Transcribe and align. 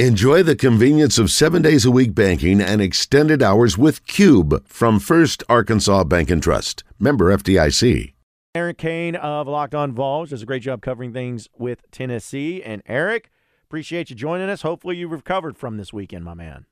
Enjoy 0.00 0.42
the 0.42 0.56
convenience 0.56 1.20
of 1.20 1.30
seven 1.30 1.62
days 1.62 1.84
a 1.84 1.90
week 1.92 2.16
banking 2.16 2.60
and 2.60 2.82
extended 2.82 3.40
hours 3.44 3.78
with 3.78 4.04
Cube 4.08 4.66
from 4.66 4.98
First 4.98 5.44
Arkansas 5.48 6.02
Bank 6.02 6.30
and 6.32 6.42
Trust. 6.42 6.82
Member 6.98 7.26
FDIC. 7.26 8.12
Eric 8.56 8.78
Cain 8.78 9.14
of 9.14 9.46
Locked 9.46 9.72
On 9.72 9.92
Vols 9.92 10.30
does 10.30 10.42
a 10.42 10.46
great 10.46 10.62
job 10.62 10.82
covering 10.82 11.12
things 11.12 11.48
with 11.56 11.88
Tennessee. 11.92 12.60
And 12.60 12.82
Eric, 12.86 13.30
appreciate 13.66 14.10
you 14.10 14.16
joining 14.16 14.50
us. 14.50 14.62
Hopefully, 14.62 14.96
you 14.96 15.06
recovered 15.06 15.56
from 15.56 15.76
this 15.76 15.92
weekend, 15.92 16.24
my 16.24 16.34
man. 16.34 16.66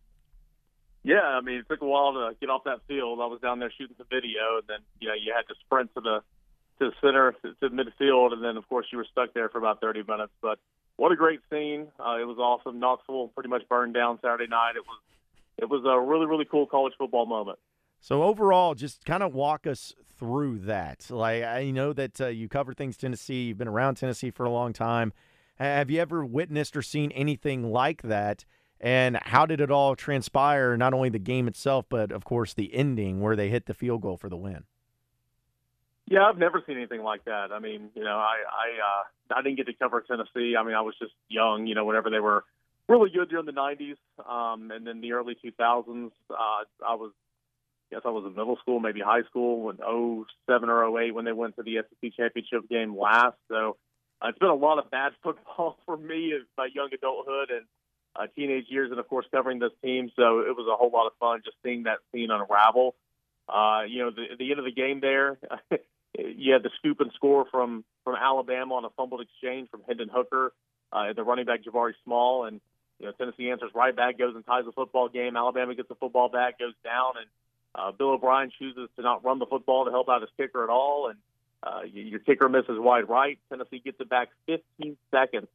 Yeah, 1.04 1.22
I 1.22 1.40
mean, 1.42 1.60
it 1.60 1.66
took 1.68 1.80
a 1.80 1.86
while 1.86 2.14
to 2.14 2.32
get 2.40 2.50
off 2.50 2.64
that 2.64 2.80
field. 2.88 3.20
I 3.20 3.26
was 3.26 3.38
down 3.40 3.60
there 3.60 3.70
shooting 3.78 3.94
some 3.98 4.08
video, 4.10 4.58
and 4.58 4.64
then 4.66 4.78
you 4.98 5.06
know 5.06 5.14
you 5.14 5.32
had 5.32 5.46
to 5.46 5.54
sprint 5.60 5.94
to 5.94 6.00
the 6.00 6.22
to 6.80 6.90
the 6.90 6.92
center 7.00 7.36
to, 7.42 7.54
to 7.60 7.70
midfield, 7.72 8.32
and 8.32 8.42
then 8.42 8.56
of 8.56 8.68
course 8.68 8.86
you 8.90 8.98
were 8.98 9.06
stuck 9.12 9.32
there 9.32 9.48
for 9.48 9.58
about 9.58 9.80
30 9.80 10.02
minutes. 10.08 10.32
But 10.42 10.58
what 10.96 11.12
a 11.12 11.16
great 11.16 11.40
scene! 11.50 11.88
Uh, 11.98 12.18
it 12.20 12.26
was 12.26 12.38
awesome. 12.38 12.78
Knoxville 12.78 13.28
pretty 13.28 13.48
much 13.48 13.68
burned 13.68 13.94
down 13.94 14.18
Saturday 14.22 14.48
night. 14.48 14.76
It 14.76 14.84
was 14.86 15.00
it 15.58 15.68
was 15.68 15.84
a 15.86 16.00
really 16.00 16.26
really 16.26 16.44
cool 16.44 16.66
college 16.66 16.94
football 16.98 17.26
moment. 17.26 17.58
So 18.00 18.24
overall, 18.24 18.74
just 18.74 19.04
kind 19.04 19.22
of 19.22 19.32
walk 19.32 19.66
us 19.66 19.94
through 20.18 20.58
that. 20.60 21.06
Like 21.10 21.44
I 21.44 21.70
know 21.70 21.92
that 21.92 22.20
uh, 22.20 22.26
you 22.26 22.48
cover 22.48 22.74
things 22.74 22.96
Tennessee. 22.96 23.44
You've 23.44 23.58
been 23.58 23.68
around 23.68 23.96
Tennessee 23.96 24.30
for 24.30 24.44
a 24.44 24.50
long 24.50 24.72
time. 24.72 25.12
Have 25.56 25.90
you 25.90 26.00
ever 26.00 26.24
witnessed 26.24 26.76
or 26.76 26.82
seen 26.82 27.12
anything 27.12 27.70
like 27.70 28.02
that? 28.02 28.44
And 28.80 29.16
how 29.22 29.46
did 29.46 29.60
it 29.60 29.70
all 29.70 29.94
transpire? 29.94 30.76
Not 30.76 30.92
only 30.92 31.08
the 31.08 31.20
game 31.20 31.46
itself, 31.46 31.86
but 31.88 32.10
of 32.10 32.24
course 32.24 32.52
the 32.52 32.74
ending 32.74 33.20
where 33.20 33.36
they 33.36 33.48
hit 33.48 33.66
the 33.66 33.74
field 33.74 34.02
goal 34.02 34.16
for 34.16 34.28
the 34.28 34.36
win. 34.36 34.64
Yeah, 36.06 36.24
I've 36.24 36.38
never 36.38 36.62
seen 36.66 36.76
anything 36.76 37.02
like 37.02 37.24
that. 37.24 37.52
I 37.52 37.58
mean, 37.58 37.90
you 37.94 38.04
know, 38.04 38.16
I 38.18 38.36
I 38.48 39.34
uh, 39.34 39.38
I 39.38 39.42
didn't 39.42 39.56
get 39.56 39.66
to 39.66 39.74
cover 39.74 40.00
Tennessee. 40.02 40.56
I 40.58 40.62
mean, 40.64 40.74
I 40.74 40.80
was 40.82 40.94
just 41.00 41.12
young. 41.28 41.66
You 41.66 41.74
know, 41.74 41.84
whenever 41.84 42.10
they 42.10 42.20
were 42.20 42.44
really 42.88 43.10
good 43.10 43.30
during 43.30 43.46
the 43.46 43.52
'90s, 43.52 43.96
um, 44.28 44.70
and 44.70 44.86
then 44.86 45.00
the 45.00 45.12
early 45.12 45.36
2000s, 45.42 46.10
uh, 46.30 46.34
I 46.34 46.94
was, 46.94 47.12
I 47.90 47.94
guess 47.94 48.02
I 48.04 48.10
was 48.10 48.24
in 48.26 48.34
middle 48.34 48.56
school, 48.56 48.80
maybe 48.80 49.00
high 49.00 49.22
school, 49.22 49.62
when 49.62 49.76
07 50.46 50.68
or 50.68 51.00
08 51.00 51.14
when 51.14 51.24
they 51.24 51.32
went 51.32 51.56
to 51.56 51.62
the 51.62 51.78
SEC 51.88 52.12
championship 52.16 52.68
game 52.68 52.98
last. 52.98 53.36
So 53.48 53.76
uh, 54.20 54.28
it's 54.28 54.38
been 54.38 54.48
a 54.50 54.54
lot 54.54 54.78
of 54.78 54.90
bad 54.90 55.12
football 55.22 55.78
for 55.86 55.96
me 55.96 56.32
in 56.32 56.44
my 56.58 56.68
young 56.74 56.90
adulthood 56.92 57.50
and 57.50 57.64
uh, 58.16 58.26
teenage 58.36 58.66
years, 58.68 58.90
and 58.90 58.98
of 59.00 59.08
course 59.08 59.26
covering 59.32 59.60
this 59.60 59.72
team. 59.82 60.10
So 60.16 60.40
it 60.40 60.54
was 60.56 60.66
a 60.70 60.76
whole 60.76 60.90
lot 60.90 61.06
of 61.06 61.12
fun 61.20 61.40
just 61.44 61.56
seeing 61.64 61.84
that 61.84 61.98
scene 62.12 62.30
unravel. 62.30 62.96
Uh, 63.48 63.82
you 63.88 64.00
know, 64.00 64.10
the, 64.10 64.24
the 64.38 64.50
end 64.50 64.58
of 64.58 64.64
the 64.64 64.72
game 64.72 65.00
there, 65.00 65.38
you 66.18 66.52
had 66.52 66.62
the 66.62 66.70
scoop 66.76 67.00
and 67.00 67.10
score 67.14 67.46
from 67.50 67.84
from 68.04 68.16
Alabama 68.16 68.74
on 68.74 68.84
a 68.84 68.90
fumbled 68.90 69.20
exchange 69.20 69.70
from 69.70 69.82
Hendon 69.86 70.10
Hooker, 70.12 70.52
uh, 70.92 71.12
the 71.12 71.22
running 71.22 71.46
back 71.46 71.64
Jabari 71.64 71.92
Small, 72.04 72.44
and 72.44 72.60
you 72.98 73.06
know 73.06 73.12
Tennessee 73.12 73.50
answers 73.50 73.70
right 73.74 73.94
back, 73.94 74.18
goes 74.18 74.34
and 74.34 74.44
ties 74.44 74.64
the 74.64 74.72
football 74.72 75.08
game. 75.08 75.36
Alabama 75.36 75.74
gets 75.74 75.88
the 75.88 75.94
football 75.94 76.28
back, 76.28 76.58
goes 76.58 76.74
down, 76.84 77.12
and 77.18 77.26
uh, 77.74 77.92
Bill 77.92 78.10
O'Brien 78.10 78.50
chooses 78.58 78.88
to 78.96 79.02
not 79.02 79.24
run 79.24 79.38
the 79.38 79.46
football 79.46 79.84
to 79.86 79.90
help 79.90 80.08
out 80.08 80.20
his 80.20 80.30
kicker 80.36 80.62
at 80.62 80.70
all, 80.70 81.08
and 81.08 81.18
uh, 81.62 81.80
your 81.92 82.20
kicker 82.20 82.48
misses 82.48 82.78
wide 82.78 83.08
right. 83.08 83.38
Tennessee 83.48 83.78
gets 83.78 84.00
it 84.00 84.08
back 84.08 84.28
15 84.46 84.96
seconds 85.10 85.48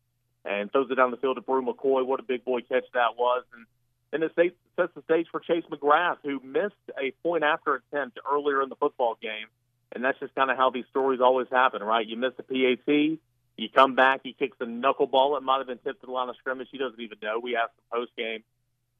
and 0.45 0.71
throws 0.71 0.89
it 0.89 0.95
down 0.95 1.11
the 1.11 1.17
field 1.17 1.35
to 1.35 1.41
Bru 1.41 1.61
McCoy. 1.61 2.05
What 2.05 2.19
a 2.19 2.23
big 2.23 2.45
boy 2.45 2.61
catch 2.61 2.85
that 2.93 3.17
was, 3.17 3.43
and 3.55 3.65
and 4.13 4.23
it 4.23 4.31
sets 4.35 4.93
the 4.95 5.03
stage 5.03 5.27
for 5.29 5.41
Chase 5.41 5.65
McGrath, 5.69 6.17
who 6.23 6.39
missed 6.39 6.73
a 6.97 7.11
point 7.21 7.43
after 7.43 7.75
attempt 7.75 8.17
earlier 8.31 8.63
in 8.63 8.69
the 8.69 8.77
football 8.77 9.17
game 9.21 9.47
and 9.93 10.03
that's 10.03 10.19
just 10.19 10.35
kind 10.35 10.51
of 10.51 10.57
how 10.57 10.69
these 10.69 10.85
stories 10.89 11.21
always 11.21 11.47
happen, 11.51 11.81
right? 11.81 12.05
You 12.05 12.17
miss 12.17 12.33
a 12.39 12.43
PAT, 12.43 13.19
you 13.57 13.69
come 13.73 13.95
back, 13.95 14.21
he 14.23 14.33
kicks 14.33 14.57
a 14.59 14.65
knuckleball. 14.65 15.37
It 15.37 15.43
might 15.43 15.57
have 15.57 15.67
been 15.67 15.79
tipped 15.79 16.01
to 16.01 16.05
the 16.05 16.11
line 16.11 16.29
of 16.29 16.35
scrimmage. 16.37 16.67
He 16.71 16.77
doesn't 16.77 16.99
even 16.99 17.17
know. 17.21 17.39
We 17.39 17.55
asked 17.55 17.73
him 17.77 17.99
post 17.99 18.11
game, 18.15 18.43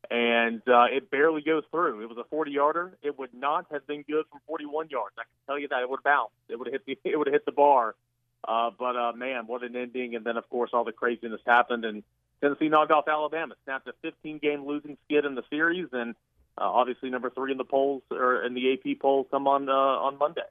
and 0.10 0.62
uh, 0.68 0.86
it 0.92 1.12
barely 1.12 1.42
goes 1.42 1.64
through. 1.70 2.02
It 2.02 2.10
was 2.10 2.18
a 2.18 2.24
40 2.24 2.52
yarder. 2.52 2.98
It 3.04 3.20
would 3.20 3.34
not 3.34 3.68
have 3.72 3.86
been 3.86 4.04
good 4.04 4.26
from 4.32 4.40
41 4.48 4.90
yards. 4.90 5.16
I 5.18 5.24
can 5.24 5.46
tell 5.46 5.60
you 5.60 5.68
that. 5.68 5.82
It 5.82 5.90
would 5.90 6.00
have 6.00 6.04
bounced. 6.04 6.34
It 6.50 6.58
would 6.58 6.68
have 6.68 6.74
hit 6.74 6.86
the. 6.86 6.98
It 7.12 7.18
would 7.18 7.28
have 7.28 7.34
hit 7.34 7.46
the 7.46 7.52
bar. 7.52 7.96
Uh, 8.48 8.72
but 8.78 8.96
uh, 8.96 9.14
man, 9.14 9.48
what 9.48 9.64
an 9.64 9.76
ending! 9.76 10.16
And 10.16 10.26
then 10.26 10.38
of 10.38 10.50
course 10.50 10.72
all 10.74 10.84
the 10.84 10.92
craziness 10.92 11.42
happened, 11.46 11.86
and 11.86 12.04
Tennessee 12.42 12.70
knocked 12.70 12.92
off 12.92 13.08
Alabama, 13.08 13.56
snapped 13.64 13.88
a 13.88 13.94
15 14.02 14.40
game 14.40 14.66
losing 14.66 14.98
skid 15.06 15.26
in 15.26 15.36
the 15.36 15.44
series, 15.50 15.88
and 15.92 16.16
uh, 16.58 16.64
obviously 16.64 17.10
number 17.10 17.30
three 17.30 17.52
in 17.52 17.58
the 17.58 17.66
polls 17.66 18.04
or 18.12 18.44
in 18.44 18.54
the 18.54 18.74
AP 18.74 19.00
poll 19.00 19.26
come 19.26 19.48
on 19.48 19.70
uh, 19.70 19.72
on 19.72 20.18
Monday. 20.18 20.42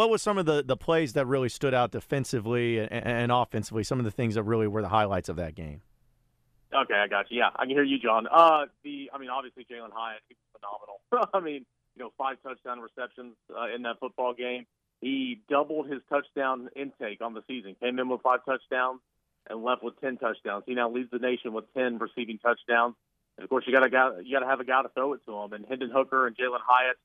What 0.00 0.08
was 0.08 0.22
some 0.22 0.38
of 0.38 0.46
the, 0.46 0.62
the 0.62 0.78
plays 0.78 1.12
that 1.12 1.26
really 1.26 1.50
stood 1.50 1.74
out 1.74 1.90
defensively 1.90 2.78
and, 2.78 2.90
and 2.90 3.30
offensively? 3.30 3.84
Some 3.84 3.98
of 3.98 4.06
the 4.06 4.10
things 4.10 4.34
that 4.34 4.44
really 4.44 4.66
were 4.66 4.80
the 4.80 4.88
highlights 4.88 5.28
of 5.28 5.36
that 5.36 5.54
game. 5.54 5.82
Okay, 6.74 6.94
I 6.94 7.06
got 7.06 7.30
you. 7.30 7.40
Yeah, 7.40 7.50
I 7.54 7.66
can 7.66 7.68
hear 7.72 7.82
you, 7.82 7.98
John. 7.98 8.26
Uh, 8.26 8.64
the 8.82 9.10
I 9.12 9.18
mean, 9.18 9.28
obviously 9.28 9.66
Jalin 9.70 9.90
Hyatt, 9.92 10.22
he's 10.26 10.38
phenomenal. 10.56 11.02
I 11.34 11.40
mean, 11.40 11.66
you 11.96 12.02
know, 12.02 12.12
five 12.16 12.38
touchdown 12.42 12.80
receptions 12.80 13.34
uh, 13.54 13.74
in 13.74 13.82
that 13.82 14.00
football 14.00 14.32
game. 14.32 14.64
He 15.02 15.42
doubled 15.50 15.90
his 15.90 16.00
touchdown 16.08 16.70
intake 16.74 17.20
on 17.20 17.34
the 17.34 17.42
season. 17.46 17.76
Came 17.78 17.98
in 17.98 18.08
with 18.08 18.22
five 18.22 18.42
touchdowns 18.46 19.00
and 19.50 19.62
left 19.62 19.82
with 19.82 20.00
ten 20.00 20.16
touchdowns. 20.16 20.64
He 20.66 20.74
now 20.74 20.90
leads 20.90 21.10
the 21.10 21.18
nation 21.18 21.52
with 21.52 21.66
ten 21.74 21.98
receiving 21.98 22.38
touchdowns. 22.38 22.94
And 23.36 23.44
of 23.44 23.50
course, 23.50 23.64
you 23.66 23.72
got 23.74 23.80
to 23.80 24.22
you 24.24 24.32
got 24.32 24.40
to 24.40 24.50
have 24.50 24.60
a 24.60 24.64
guy 24.64 24.80
to 24.80 24.88
throw 24.88 25.12
it 25.12 25.20
to 25.26 25.36
him. 25.36 25.52
And 25.52 25.66
Hendon 25.68 25.90
Hooker 25.92 26.26
and 26.26 26.34
Jalin 26.34 26.64
Hyatt 26.66 26.96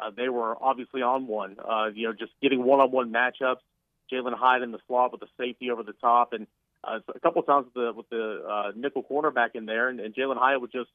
uh, 0.00 0.10
they 0.16 0.28
were 0.28 0.56
obviously 0.62 1.02
on 1.02 1.26
one. 1.26 1.56
Uh, 1.58 1.86
you 1.94 2.06
know, 2.06 2.12
just 2.12 2.32
getting 2.42 2.62
one-on-one 2.62 3.12
matchups. 3.12 3.60
Jalin 4.12 4.34
Hyatt 4.34 4.62
in 4.62 4.72
the 4.72 4.80
slot 4.88 5.12
with 5.12 5.20
the 5.20 5.28
safety 5.38 5.70
over 5.70 5.82
the 5.82 5.92
top, 5.92 6.32
and 6.32 6.46
uh, 6.82 6.98
a 7.14 7.20
couple 7.20 7.40
of 7.40 7.46
times 7.46 7.66
with 7.66 7.74
the 7.74 7.92
with 7.92 8.08
the 8.08 8.44
uh, 8.48 8.72
nickel 8.74 9.04
cornerback 9.04 9.50
in 9.54 9.66
there, 9.66 9.88
and, 9.88 10.00
and 10.00 10.14
Jalin 10.14 10.36
Hyatt 10.36 10.60
would 10.60 10.72
just 10.72 10.90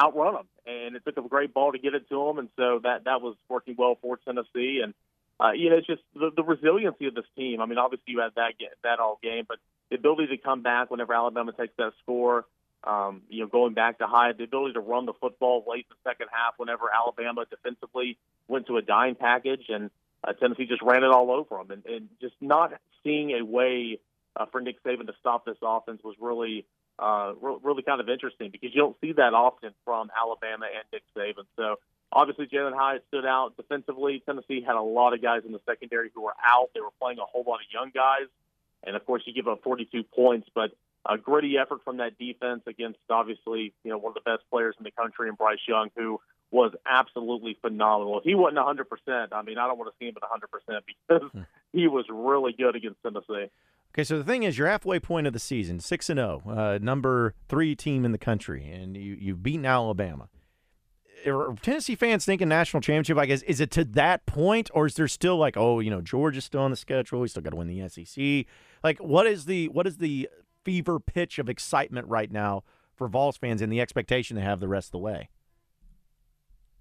outrun 0.00 0.36
him. 0.36 0.46
And 0.66 0.96
it 0.96 1.04
took 1.04 1.16
a 1.16 1.28
great 1.28 1.52
ball 1.52 1.72
to 1.72 1.78
get 1.78 1.94
it 1.94 2.08
to 2.10 2.28
him, 2.28 2.38
and 2.38 2.48
so 2.56 2.80
that 2.84 3.04
that 3.04 3.20
was 3.20 3.36
working 3.48 3.74
well 3.76 3.98
for 4.00 4.18
Tennessee. 4.18 4.80
And 4.82 4.94
uh, 5.40 5.52
you 5.52 5.70
know, 5.70 5.76
it's 5.76 5.86
just 5.86 6.02
the, 6.14 6.30
the 6.34 6.44
resiliency 6.44 7.06
of 7.06 7.14
this 7.14 7.24
team. 7.36 7.60
I 7.60 7.66
mean, 7.66 7.78
obviously 7.78 8.12
you 8.12 8.20
had 8.20 8.34
that 8.36 8.52
that 8.84 9.00
all 9.00 9.18
game, 9.22 9.44
but 9.48 9.58
the 9.90 9.96
ability 9.96 10.28
to 10.28 10.36
come 10.36 10.62
back 10.62 10.90
whenever 10.90 11.12
Alabama 11.14 11.52
takes 11.52 11.74
that 11.78 11.92
score. 12.02 12.44
Um, 12.82 13.22
you 13.28 13.40
know, 13.40 13.46
going 13.46 13.74
back 13.74 13.98
to 13.98 14.06
Hyatt, 14.06 14.38
the 14.38 14.44
ability 14.44 14.74
to 14.74 14.80
run 14.80 15.04
the 15.04 15.12
football 15.12 15.64
late 15.68 15.86
in 15.90 15.96
the 16.02 16.10
second 16.10 16.28
half 16.32 16.54
whenever 16.56 16.84
Alabama 16.94 17.44
defensively 17.48 18.16
went 18.48 18.66
to 18.68 18.78
a 18.78 18.82
dime 18.82 19.16
package, 19.16 19.66
and 19.68 19.90
uh, 20.24 20.32
Tennessee 20.32 20.66
just 20.66 20.82
ran 20.82 21.04
it 21.04 21.10
all 21.10 21.30
over 21.30 21.62
them. 21.62 21.70
And, 21.70 21.86
and 21.86 22.08
just 22.20 22.34
not 22.40 22.72
seeing 23.04 23.32
a 23.32 23.44
way 23.44 24.00
uh, 24.36 24.46
for 24.46 24.60
Nick 24.60 24.82
Saban 24.82 25.06
to 25.06 25.14
stop 25.20 25.44
this 25.44 25.58
offense 25.62 26.00
was 26.02 26.16
really, 26.20 26.64
uh, 26.98 27.32
re- 27.40 27.58
really 27.62 27.82
kind 27.82 28.00
of 28.00 28.08
interesting 28.08 28.50
because 28.50 28.70
you 28.74 28.80
don't 28.80 28.96
see 29.00 29.12
that 29.12 29.34
often 29.34 29.72
from 29.84 30.10
Alabama 30.18 30.66
and 30.66 30.84
Nick 30.92 31.02
Saban. 31.14 31.44
So 31.56 31.76
obviously, 32.10 32.46
Jalin 32.46 32.74
Hyatt 32.74 33.04
stood 33.08 33.26
out 33.26 33.56
defensively. 33.58 34.22
Tennessee 34.24 34.62
had 34.62 34.76
a 34.76 34.82
lot 34.82 35.12
of 35.12 35.20
guys 35.20 35.42
in 35.44 35.52
the 35.52 35.60
secondary 35.66 36.10
who 36.14 36.22
were 36.22 36.34
out. 36.42 36.70
They 36.74 36.80
were 36.80 36.94
playing 37.00 37.18
a 37.18 37.24
whole 37.24 37.44
lot 37.46 37.56
of 37.56 37.66
young 37.72 37.90
guys, 37.94 38.28
and 38.84 38.96
of 38.96 39.04
course, 39.04 39.22
you 39.26 39.34
give 39.34 39.48
up 39.48 39.62
42 39.62 40.02
points, 40.04 40.48
but 40.54 40.70
a 41.06 41.16
gritty 41.18 41.56
effort 41.58 41.80
from 41.84 41.98
that 41.98 42.18
defense 42.18 42.62
against 42.66 42.98
obviously 43.08 43.72
you 43.84 43.90
know 43.90 43.98
one 43.98 44.10
of 44.10 44.14
the 44.14 44.30
best 44.30 44.42
players 44.50 44.74
in 44.78 44.84
the 44.84 44.90
country 44.90 45.28
and 45.28 45.38
Bryce 45.38 45.58
Young, 45.66 45.90
who 45.96 46.20
was 46.50 46.72
absolutely 46.84 47.56
phenomenal. 47.60 48.18
If 48.18 48.24
he 48.24 48.34
wasn't 48.34 48.56
100, 48.56 48.88
percent 48.88 49.32
I 49.32 49.42
mean, 49.42 49.58
I 49.58 49.66
don't 49.66 49.78
want 49.78 49.90
to 49.90 49.96
see 49.98 50.08
him 50.08 50.14
at 50.16 50.22
100 50.22 50.50
percent 50.50 50.84
because 50.86 51.30
hmm. 51.32 51.42
he 51.72 51.86
was 51.88 52.04
really 52.10 52.52
good 52.52 52.76
against 52.76 53.02
Tennessee. 53.02 53.50
Okay, 53.92 54.04
so 54.04 54.18
the 54.18 54.24
thing 54.24 54.44
is, 54.44 54.56
you're 54.56 54.68
halfway 54.68 55.00
point 55.00 55.26
of 55.26 55.32
the 55.32 55.40
season, 55.40 55.80
six 55.80 56.08
and 56.08 56.18
zero, 56.18 56.42
oh, 56.46 56.50
uh, 56.50 56.78
number 56.80 57.34
three 57.48 57.74
team 57.74 58.04
in 58.04 58.12
the 58.12 58.18
country, 58.18 58.70
and 58.70 58.96
you 58.96 59.16
you've 59.18 59.42
beaten 59.42 59.66
Alabama. 59.66 60.28
Are 61.26 61.54
Tennessee 61.60 61.96
fans 61.96 62.24
thinking 62.24 62.48
national 62.48 62.80
championship? 62.80 63.18
I 63.18 63.26
guess 63.26 63.42
is 63.42 63.60
it 63.60 63.70
to 63.72 63.84
that 63.84 64.26
point, 64.26 64.70
or 64.72 64.86
is 64.86 64.94
there 64.94 65.08
still 65.08 65.36
like, 65.36 65.56
oh, 65.56 65.80
you 65.80 65.90
know, 65.90 66.00
Georgia's 66.00 66.44
still 66.44 66.62
on 66.62 66.70
the 66.70 66.76
schedule, 66.76 67.20
we 67.20 67.28
still 67.28 67.42
got 67.42 67.50
to 67.50 67.56
win 67.56 67.66
the 67.66 67.88
SEC? 67.88 68.46
Like, 68.84 68.98
what 68.98 69.26
is 69.26 69.46
the 69.46 69.68
what 69.68 69.86
is 69.86 69.98
the 69.98 70.28
fever 70.64 71.00
pitch 71.00 71.38
of 71.38 71.48
excitement 71.48 72.06
right 72.08 72.30
now 72.30 72.62
for 72.94 73.08
Vols 73.08 73.36
fans 73.36 73.62
and 73.62 73.72
the 73.72 73.80
expectation 73.80 74.36
they 74.36 74.42
have 74.42 74.60
the 74.60 74.68
rest 74.68 74.88
of 74.88 74.92
the 74.92 74.98
way? 74.98 75.28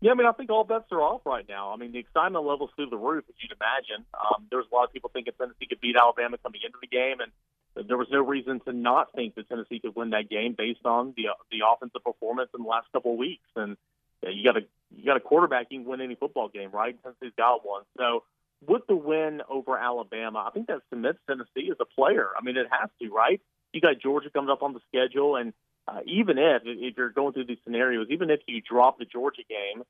Yeah, 0.01 0.11
I 0.11 0.13
mean, 0.15 0.27
I 0.27 0.31
think 0.31 0.49
all 0.49 0.63
bets 0.63 0.85
are 0.91 1.01
off 1.01 1.21
right 1.25 1.45
now. 1.47 1.73
I 1.73 1.75
mean, 1.75 1.91
the 1.91 1.99
excitement 1.99 2.45
level's 2.45 2.69
through 2.75 2.89
the 2.89 2.97
roof, 2.97 3.25
as 3.27 3.35
you'd 3.41 3.51
imagine. 3.51 4.05
Um, 4.13 4.45
there's 4.49 4.65
a 4.71 4.75
lot 4.75 4.85
of 4.85 4.93
people 4.93 5.11
thinking 5.13 5.33
Tennessee 5.37 5.67
could 5.67 5.81
beat 5.81 5.97
Alabama 5.97 6.37
coming 6.37 6.61
into 6.63 6.77
the 6.79 6.87
game, 6.87 7.17
and 7.19 7.87
there 7.87 7.97
was 7.97 8.07
no 8.09 8.23
reason 8.23 8.61
to 8.61 8.71
not 8.71 9.11
think 9.13 9.35
that 9.35 9.49
Tennessee 9.49 9.79
could 9.79 9.95
win 9.95 10.11
that 10.11 10.29
game 10.29 10.55
based 10.57 10.85
on 10.85 11.13
the 11.17 11.27
the 11.51 11.59
offensive 11.67 12.03
performance 12.03 12.49
in 12.55 12.63
the 12.63 12.69
last 12.69 12.87
couple 12.93 13.13
of 13.13 13.17
weeks. 13.17 13.47
And 13.57 13.75
yeah, 14.23 14.29
you 14.29 14.43
got 14.45 14.57
a 14.57 14.61
you 14.95 15.05
got 15.05 15.17
a 15.17 15.21
quarterback 15.21 15.67
you 15.69 15.79
can 15.79 15.87
win 15.87 16.01
any 16.01 16.15
football 16.15 16.47
game, 16.47 16.71
right? 16.71 16.97
Tennessee's 17.03 17.33
got 17.37 17.65
one. 17.65 17.83
So 17.97 18.23
with 18.65 18.87
the 18.87 18.95
win 18.95 19.41
over 19.49 19.77
Alabama, 19.77 20.45
I 20.47 20.51
think 20.51 20.67
that 20.67 20.81
cements 20.89 21.19
Tennessee 21.27 21.69
as 21.71 21.77
a 21.79 21.85
player. 21.85 22.29
I 22.37 22.43
mean, 22.43 22.57
it 22.57 22.67
has 22.71 22.89
to, 23.01 23.09
right? 23.09 23.41
You 23.73 23.81
got 23.81 23.99
Georgia 24.01 24.29
coming 24.29 24.49
up 24.49 24.63
on 24.63 24.73
the 24.73 24.79
schedule, 24.87 25.35
and 25.35 25.53
uh, 25.87 25.99
even 26.05 26.37
if 26.37 26.63
if 26.65 26.97
you're 26.97 27.09
going 27.09 27.33
through 27.33 27.45
these 27.45 27.57
scenarios, 27.63 28.07
even 28.09 28.29
if 28.29 28.41
you 28.47 28.61
drop 28.61 28.99
the 28.99 29.05
Georgia 29.05 29.43
game, 29.47 29.83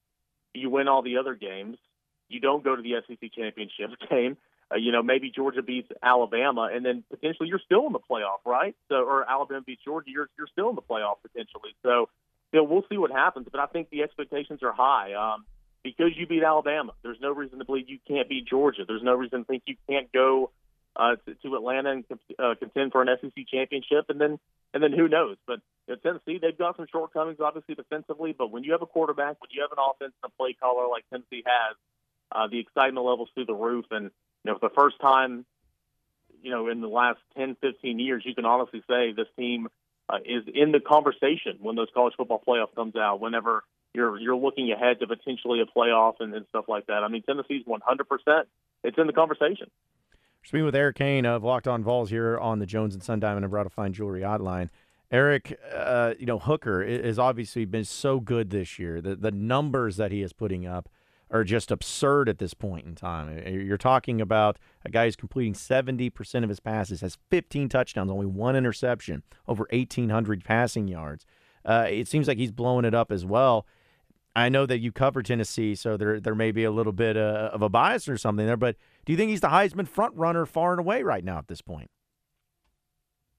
you 0.54 0.70
win 0.70 0.88
all 0.88 1.02
the 1.02 1.18
other 1.18 1.36
games. 1.36 1.78
You 2.28 2.40
don't 2.40 2.64
go 2.64 2.76
to 2.76 2.82
the 2.82 2.96
SEC 3.08 3.32
championship 3.34 3.92
game. 4.10 4.38
uh, 4.72 4.78
you 4.78 4.92
know, 4.92 5.02
maybe 5.02 5.32
Georgia 5.32 5.62
beats 5.62 5.90
Alabama, 6.02 6.70
and 6.72 6.86
then 6.86 7.04
potentially 7.10 7.50
you're 7.50 7.62
still 7.64 7.88
in 7.88 7.94
the 7.94 8.00
playoff, 8.00 8.46
right? 8.46 8.76
So, 8.88 8.96
or 8.96 9.30
Alabama 9.30 9.62
beats 9.62 9.84
Georgia, 9.84 10.10
you're 10.12 10.30
you're 10.38 10.48
still 10.52 10.70
in 10.70 10.76
the 10.76 10.82
playoff 10.82 11.16
potentially. 11.22 11.72
So, 11.84 12.10
you 12.54 12.60
know, 12.60 12.64
we'll 12.64 12.86
see 12.90 12.98
what 12.98 13.12
happens. 13.12 13.48
But 13.52 13.60
I 13.60 13.66
think 13.66 13.90
the 13.90 14.04
expectations 14.04 14.62
are 14.64 14.74
high. 14.74 15.14
Um, 15.14 15.46
because 15.84 16.12
you 16.16 16.28
beat 16.28 16.44
Alabama, 16.44 16.94
there's 17.04 17.20
no 17.22 17.32
reason 17.32 17.60
to 17.60 17.66
believe 17.66 17.90
you 17.90 18.00
can't 18.08 18.28
beat 18.28 18.46
Georgia. 18.48 18.84
There's 18.86 19.02
no 19.02 19.16
reason 19.16 19.40
to 19.40 19.46
think 19.46 19.64
you 19.66 19.76
can't 19.90 20.12
go 20.12 20.52
uh, 21.00 21.16
to, 21.26 21.34
to 21.36 21.56
Atlanta 21.56 21.92
and 21.92 22.04
uh, 22.38 22.56
contend 22.60 22.92
for 22.92 23.02
an 23.02 23.08
SEC 23.22 23.48
championship, 23.48 24.06
and 24.10 24.20
then 24.20 24.38
and 24.74 24.84
then 24.84 24.92
who 24.92 25.08
knows? 25.08 25.38
But 25.48 25.62
you 25.88 25.96
know, 25.96 26.00
Tennessee, 26.04 26.40
they've 26.42 26.58
got 26.58 26.76
some 26.76 26.88
shortcomings, 26.92 27.40
obviously 27.40 27.76
defensively. 27.76 28.36
But 28.38 28.52
when 28.52 28.64
you 28.64 28.74
have 28.74 28.82
a 28.82 28.86
quarterback, 28.86 29.38
when 29.40 29.50
you 29.52 29.62
have 29.62 29.72
an 29.72 29.78
offense 29.80 30.14
and 30.22 30.32
a 30.32 30.38
play 30.38 30.54
caller 30.54 30.88
like 30.90 31.06
Tennessee 31.10 31.44
has, 31.46 31.78
uh, 32.34 32.48
the 32.48 32.60
excitement 32.60 33.06
levels 33.06 33.30
through 33.34 33.46
the 33.46 33.54
roof. 33.54 33.86
And 33.92 34.12
you 34.44 34.52
know, 34.52 34.60
for 34.60 34.68
the 34.70 34.76
first 34.76 35.00
time, 35.00 35.46
you 36.44 36.52
know, 36.52 36.68
in 36.68 36.82
the 36.82 36.88
last 36.88 37.20
10, 37.38 37.56
15 37.62 38.00
years, 38.00 38.24
you 38.26 38.36
can 38.36 38.46
honestly 38.46 38.84
say 38.90 39.14
this 39.14 39.28
team 39.38 39.70
uh, 40.10 40.18
is 40.26 40.44
in 40.54 40.74
the 40.74 40.82
conversation 40.82 41.58
when 41.60 41.76
those 41.76 41.88
college 41.94 42.14
football 42.18 42.44
playoff 42.46 42.76
comes 42.76 42.96
out. 42.98 43.22
Whenever 43.22 43.64
you're 43.94 44.20
you're 44.20 44.36
looking 44.36 44.72
ahead 44.72 45.00
to 45.00 45.08
potentially 45.08 45.62
a 45.62 45.66
playoff 45.66 46.16
and, 46.20 46.34
and 46.36 46.46
stuff 46.50 46.66
like 46.68 46.88
that. 46.88 47.04
I 47.04 47.08
mean, 47.08 47.24
Tennessee's 47.24 47.66
100. 47.66 48.04
percent 48.04 48.48
It's 48.84 48.98
in 48.98 49.08
the 49.08 49.14
conversation. 49.14 49.72
Speaking 50.44 50.66
with 50.66 50.76
Eric 50.76 50.96
Cain 50.98 51.26
of 51.26 51.44
Locked 51.44 51.68
On 51.68 51.84
Vols 51.84 52.10
here 52.10 52.38
on 52.38 52.60
the 52.60 52.66
Jones 52.66 52.94
and 52.94 53.04
Sun 53.04 53.20
Diamond 53.20 53.46
and 53.46 53.52
Broad 53.52 53.72
Fine 53.72 53.94
Jewelry 53.94 54.22
Hotline. 54.22 54.70
Eric, 55.12 55.60
uh, 55.74 56.14
you 56.20 56.26
know 56.26 56.40
Hooker 56.40 56.86
has 56.86 57.18
obviously 57.20 57.66
been 57.66 57.86
so 57.86 58.20
good 58.20 58.50
this 58.50 58.78
year. 58.80 59.02
The 59.02 59.16
the 59.16 59.32
numbers 59.32 59.98
that 59.98 60.12
he 60.12 60.22
is 60.22 60.34
putting 60.34 60.66
up 60.66 60.90
are 61.32 61.44
just 61.44 61.72
absurd 61.72 62.30
at 62.30 62.40
this 62.40 62.54
point 62.54 62.86
in 62.86 62.96
time. 62.96 63.42
You're 63.48 63.78
talking 63.78 64.20
about 64.20 64.58
a 64.84 64.90
guy 64.90 65.06
who's 65.06 65.16
completing 65.16 65.54
70% 65.54 66.44
of 66.44 66.50
his 66.50 66.60
passes, 66.60 67.02
has 67.02 67.18
15 67.30 67.70
touchdowns, 67.70 68.10
only 68.10 68.26
one 68.26 68.56
interception, 68.56 69.22
over 69.48 69.68
1,800 69.72 70.44
passing 70.44 70.88
yards. 70.88 71.26
Uh, 71.64 71.86
it 71.88 72.08
seems 72.08 72.28
like 72.28 72.40
he's 72.40 72.52
blowing 72.52 72.86
it 72.86 72.96
up 72.96 73.12
as 73.12 73.26
well. 73.26 73.68
I 74.36 74.50
know 74.50 74.66
that 74.66 74.80
you 74.80 74.92
cover 74.92 75.24
Tennessee, 75.24 75.76
so 75.76 75.98
there 75.98 76.20
there 76.20 76.36
may 76.36 76.52
be 76.52 76.64
a 76.64 76.72
little 76.72 76.94
bit 76.94 77.18
uh, 77.18 77.50
of 77.52 77.62
a 77.62 77.70
bias 77.70 78.08
or 78.08 78.18
something 78.18 78.46
there. 78.46 78.58
But 78.58 78.76
do 79.06 79.14
you 79.14 79.18
think 79.18 79.30
he's 79.30 79.42
the 79.42 79.50
Heisman 79.50 79.88
front 79.88 80.16
runner 80.16 80.46
far 80.46 80.72
and 80.72 80.80
away 80.80 81.04
right 81.04 81.24
now 81.24 81.38
at 81.38 81.48
this 81.48 81.62
point? 81.62 81.90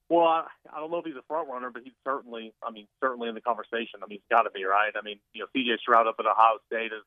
Well, 0.08 0.26
I, 0.26 0.46
I 0.75 0.81
don't 0.81 0.90
know 0.90 0.98
if 0.98 1.04
he's 1.04 1.14
a 1.14 1.22
front 1.28 1.48
runner, 1.48 1.70
but 1.70 1.82
he's 1.84 1.94
certainly, 2.04 2.52
I 2.66 2.72
mean, 2.72 2.88
certainly 3.00 3.28
in 3.28 3.37
the 3.37 3.40
conversation. 3.40 4.00
I 4.02 4.08
mean, 4.08 4.19
he's 4.19 4.37
got 4.37 4.42
to 4.42 4.50
be 4.50 4.64
right. 4.64 4.90
I 4.96 5.02
mean, 5.02 5.20
you 5.32 5.42
know, 5.42 5.46
C.J. 5.52 5.78
Stroud 5.81 6.08
up 6.08 6.16
at 6.19 6.26
Ohio 6.26 6.58
State 6.66 6.93
is 6.93 7.04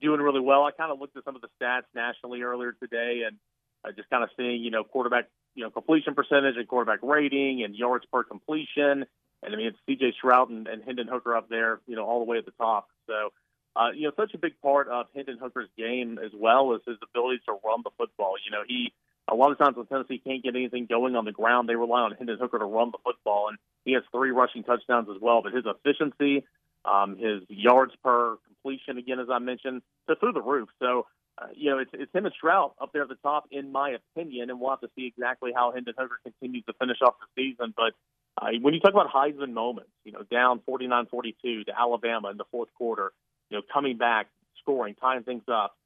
doing 0.00 0.20
really 0.20 0.40
well. 0.40 0.62
I 0.62 0.70
kind 0.70 0.92
of 0.92 1.00
looked 1.00 1.16
at 1.16 1.24
some 1.24 1.34
of 1.34 1.42
the 1.42 1.48
stats 1.60 1.90
nationally 1.96 2.42
earlier 2.42 2.70
today, 2.80 3.22
and 3.26 3.38
uh, 3.84 3.90
just 3.90 4.08
kind 4.08 4.22
of 4.22 4.30
seeing, 4.36 4.62
you 4.62 4.70
know, 4.70 4.84
quarterback, 4.84 5.24
you 5.56 5.64
know, 5.64 5.70
completion 5.70 6.14
percentage 6.14 6.56
and 6.56 6.68
quarterback 6.68 7.00
rating 7.02 7.64
and 7.64 7.74
yards 7.74 8.04
per 8.12 8.22
completion. 8.22 9.04
And 9.44 9.54
I 9.54 9.56
mean, 9.56 9.66
it's 9.66 9.78
C.J. 9.86 10.14
Stroud 10.18 10.50
and, 10.50 10.66
and 10.66 10.82
Hendon 10.82 11.08
Hooker 11.08 11.36
up 11.36 11.48
there, 11.48 11.80
you 11.86 11.96
know, 11.96 12.04
all 12.04 12.20
the 12.20 12.24
way 12.24 12.38
at 12.38 12.44
the 12.44 12.52
top. 12.52 12.88
So, 13.06 13.32
uh, 13.76 13.90
you 13.94 14.04
know, 14.04 14.12
such 14.16 14.34
a 14.34 14.38
big 14.38 14.60
part 14.62 14.88
of 14.88 15.06
Hendon 15.14 15.38
Hooker's 15.38 15.68
game 15.76 16.18
as 16.24 16.30
well 16.34 16.74
is 16.74 16.80
his 16.86 16.96
ability 17.02 17.40
to 17.46 17.52
run 17.64 17.82
the 17.82 17.90
football. 17.98 18.34
You 18.44 18.52
know, 18.52 18.62
he 18.66 18.92
a 19.28 19.34
lot 19.34 19.52
of 19.52 19.58
times 19.58 19.76
when 19.76 19.86
Tennessee 19.86 20.20
can't 20.24 20.42
get 20.42 20.54
anything 20.54 20.86
going 20.86 21.16
on 21.16 21.24
the 21.24 21.32
ground, 21.32 21.68
they 21.68 21.76
rely 21.76 22.02
on 22.02 22.12
Hendon 22.12 22.38
Hooker 22.38 22.58
to 22.58 22.64
run 22.64 22.90
the 22.90 22.98
football, 23.02 23.48
and 23.48 23.58
he 23.84 23.92
has 23.92 24.02
three 24.12 24.30
rushing 24.30 24.64
touchdowns 24.64 25.08
as 25.08 25.20
well. 25.20 25.42
But 25.42 25.54
his 25.54 25.64
efficiency, 25.66 26.44
um, 26.84 27.16
his 27.16 27.42
yards 27.48 27.92
per 28.02 28.36
completion, 28.46 28.98
again 28.98 29.18
as 29.18 29.28
I 29.30 29.38
mentioned, 29.38 29.82
so 30.06 30.14
through 30.18 30.32
the 30.32 30.42
roof. 30.42 30.68
So. 30.78 31.06
Uh, 31.36 31.46
you 31.52 31.68
know, 31.68 31.78
it's, 31.78 31.90
it's 31.94 32.12
him 32.14 32.26
and 32.26 32.34
Stroud 32.38 32.70
up 32.80 32.92
there 32.92 33.02
at 33.02 33.08
the 33.08 33.16
top, 33.16 33.46
in 33.50 33.72
my 33.72 33.96
opinion, 33.98 34.50
and 34.50 34.60
we'll 34.60 34.70
have 34.70 34.82
to 34.82 34.90
see 34.94 35.04
exactly 35.04 35.50
how 35.52 35.72
Hendon 35.72 35.94
Hooker 35.98 36.20
continues 36.22 36.64
to 36.66 36.72
finish 36.74 36.98
off 37.02 37.14
the 37.18 37.26
season. 37.34 37.74
But 37.76 37.94
uh, 38.40 38.48
when 38.60 38.74
you 38.74 38.80
talk 38.80 38.92
about 38.92 39.10
Heisman 39.12 39.52
moments, 39.52 39.90
you 40.04 40.12
know, 40.12 40.22
down 40.30 40.60
49-42 40.68 41.34
to 41.42 41.78
Alabama 41.78 42.30
in 42.30 42.36
the 42.36 42.44
fourth 42.50 42.68
quarter, 42.74 43.12
you 43.50 43.56
know, 43.56 43.62
coming 43.72 43.96
back, 43.96 44.28
scoring, 44.60 44.94
tying 45.00 45.22
things 45.22 45.44
up, 45.48 45.76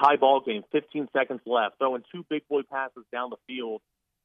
tie 0.00 0.16
ball 0.16 0.40
game, 0.40 0.64
15 0.72 1.08
seconds 1.12 1.40
left, 1.46 1.78
throwing 1.78 2.02
two 2.12 2.24
big 2.28 2.46
boy 2.48 2.62
passes 2.62 3.04
down 3.12 3.30
the 3.30 3.36
field 3.46 3.82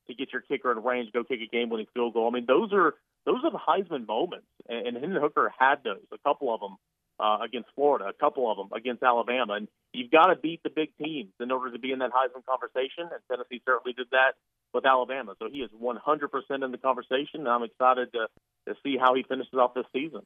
to 0.07 0.15
get 0.15 0.33
your 0.33 0.41
kicker 0.41 0.71
in 0.71 0.83
range, 0.83 1.11
go 1.13 1.23
kick 1.23 1.39
a 1.41 1.47
game-winning 1.47 1.87
field 1.93 2.13
goal. 2.13 2.27
I 2.27 2.33
mean, 2.33 2.45
those 2.47 2.73
are 2.73 2.95
those 3.25 3.43
are 3.43 3.51
the 3.51 3.59
Heisman 3.59 4.07
moments, 4.07 4.47
and, 4.67 4.87
and 4.87 4.97
Hendon 4.97 5.21
Hooker 5.21 5.51
had 5.57 5.83
those, 5.83 6.01
a 6.11 6.17
couple 6.17 6.53
of 6.53 6.61
them 6.61 6.77
uh, 7.19 7.39
against 7.43 7.69
Florida, 7.75 8.05
a 8.05 8.13
couple 8.13 8.49
of 8.49 8.57
them 8.57 8.69
against 8.75 9.03
Alabama, 9.03 9.53
and 9.53 9.67
you've 9.93 10.11
got 10.11 10.27
to 10.27 10.35
beat 10.35 10.61
the 10.63 10.69
big 10.69 10.89
teams 11.01 11.31
in 11.39 11.51
order 11.51 11.71
to 11.71 11.79
be 11.79 11.91
in 11.91 11.99
that 11.99 12.11
Heisman 12.11 12.45
conversation, 12.45 13.09
and 13.11 13.21
Tennessee 13.29 13.61
certainly 13.65 13.93
did 13.93 14.07
that 14.11 14.33
with 14.73 14.85
Alabama. 14.85 15.35
So 15.39 15.49
he 15.51 15.59
is 15.59 15.69
100% 15.71 16.65
in 16.65 16.71
the 16.71 16.77
conversation, 16.77 17.41
and 17.41 17.47
I'm 17.49 17.63
excited 17.63 18.13
to, 18.13 18.27
to 18.67 18.79
see 18.83 18.97
how 18.97 19.15
he 19.15 19.23
finishes 19.23 19.53
off 19.55 19.73
this 19.73 19.85
season. 19.93 20.21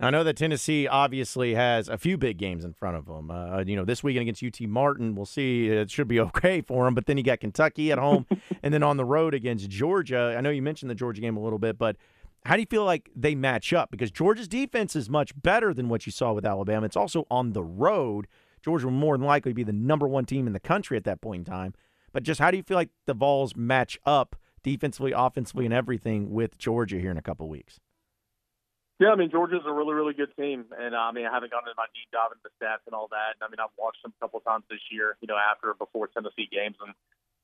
I 0.00 0.10
know 0.10 0.24
that 0.24 0.36
Tennessee 0.36 0.88
obviously 0.88 1.54
has 1.54 1.88
a 1.88 1.96
few 1.96 2.18
big 2.18 2.36
games 2.36 2.64
in 2.64 2.72
front 2.72 2.96
of 2.96 3.06
them. 3.06 3.30
Uh, 3.30 3.60
you 3.60 3.76
know, 3.76 3.84
this 3.84 4.02
weekend 4.02 4.22
against 4.22 4.42
UT 4.42 4.68
Martin, 4.68 5.14
we'll 5.14 5.24
see. 5.24 5.68
It 5.68 5.90
should 5.90 6.08
be 6.08 6.18
okay 6.28 6.60
for 6.60 6.84
them. 6.84 6.94
But 6.94 7.06
then 7.06 7.16
you 7.16 7.22
got 7.22 7.40
Kentucky 7.40 7.92
at 7.92 7.98
home, 7.98 8.26
and 8.62 8.74
then 8.74 8.82
on 8.82 8.96
the 8.96 9.04
road 9.04 9.34
against 9.34 9.68
Georgia. 9.70 10.34
I 10.36 10.40
know 10.40 10.50
you 10.50 10.62
mentioned 10.62 10.90
the 10.90 10.96
Georgia 10.96 11.20
game 11.20 11.36
a 11.36 11.40
little 11.40 11.60
bit, 11.60 11.78
but 11.78 11.96
how 12.44 12.56
do 12.56 12.60
you 12.60 12.66
feel 12.66 12.84
like 12.84 13.10
they 13.16 13.34
match 13.34 13.72
up? 13.72 13.90
Because 13.90 14.10
Georgia's 14.10 14.48
defense 14.48 14.94
is 14.94 15.08
much 15.08 15.32
better 15.40 15.72
than 15.72 15.88
what 15.88 16.04
you 16.06 16.12
saw 16.12 16.32
with 16.32 16.44
Alabama. 16.44 16.84
It's 16.84 16.96
also 16.96 17.26
on 17.30 17.52
the 17.52 17.62
road. 17.62 18.26
Georgia 18.62 18.86
will 18.86 18.92
more 18.92 19.16
than 19.16 19.26
likely 19.26 19.52
be 19.52 19.62
the 19.62 19.72
number 19.72 20.06
one 20.06 20.26
team 20.26 20.46
in 20.46 20.52
the 20.52 20.60
country 20.60 20.96
at 20.96 21.04
that 21.04 21.20
point 21.20 21.46
in 21.46 21.52
time. 21.52 21.74
But 22.12 22.22
just 22.22 22.40
how 22.40 22.50
do 22.50 22.56
you 22.56 22.62
feel 22.62 22.76
like 22.76 22.90
the 23.06 23.14
Vols 23.14 23.56
match 23.56 23.98
up 24.04 24.36
defensively, 24.62 25.12
offensively, 25.12 25.64
and 25.64 25.74
everything 25.74 26.30
with 26.30 26.58
Georgia 26.58 26.98
here 26.98 27.10
in 27.10 27.18
a 27.18 27.22
couple 27.22 27.48
weeks? 27.48 27.80
Yeah, 29.00 29.10
I 29.10 29.16
mean 29.16 29.30
Georgia's 29.30 29.66
a 29.66 29.72
really, 29.72 29.92
really 29.92 30.14
good 30.14 30.30
team, 30.38 30.66
and 30.78 30.94
uh, 30.94 30.98
I 30.98 31.12
mean 31.12 31.26
I 31.26 31.32
haven't 31.32 31.50
gone 31.50 31.66
into 31.66 31.74
my 31.76 31.90
deep 31.90 32.06
dive 32.12 32.30
into 32.30 32.46
the 32.46 32.54
stats 32.54 32.86
and 32.86 32.94
all 32.94 33.08
that. 33.10 33.34
And 33.34 33.42
I 33.42 33.50
mean 33.50 33.58
I've 33.58 33.74
watched 33.76 34.02
them 34.04 34.14
a 34.14 34.20
couple 34.22 34.38
times 34.40 34.62
this 34.70 34.78
year, 34.92 35.16
you 35.20 35.26
know, 35.26 35.34
after 35.34 35.74
before 35.74 36.06
Tennessee 36.06 36.46
games, 36.46 36.76
and 36.78 36.94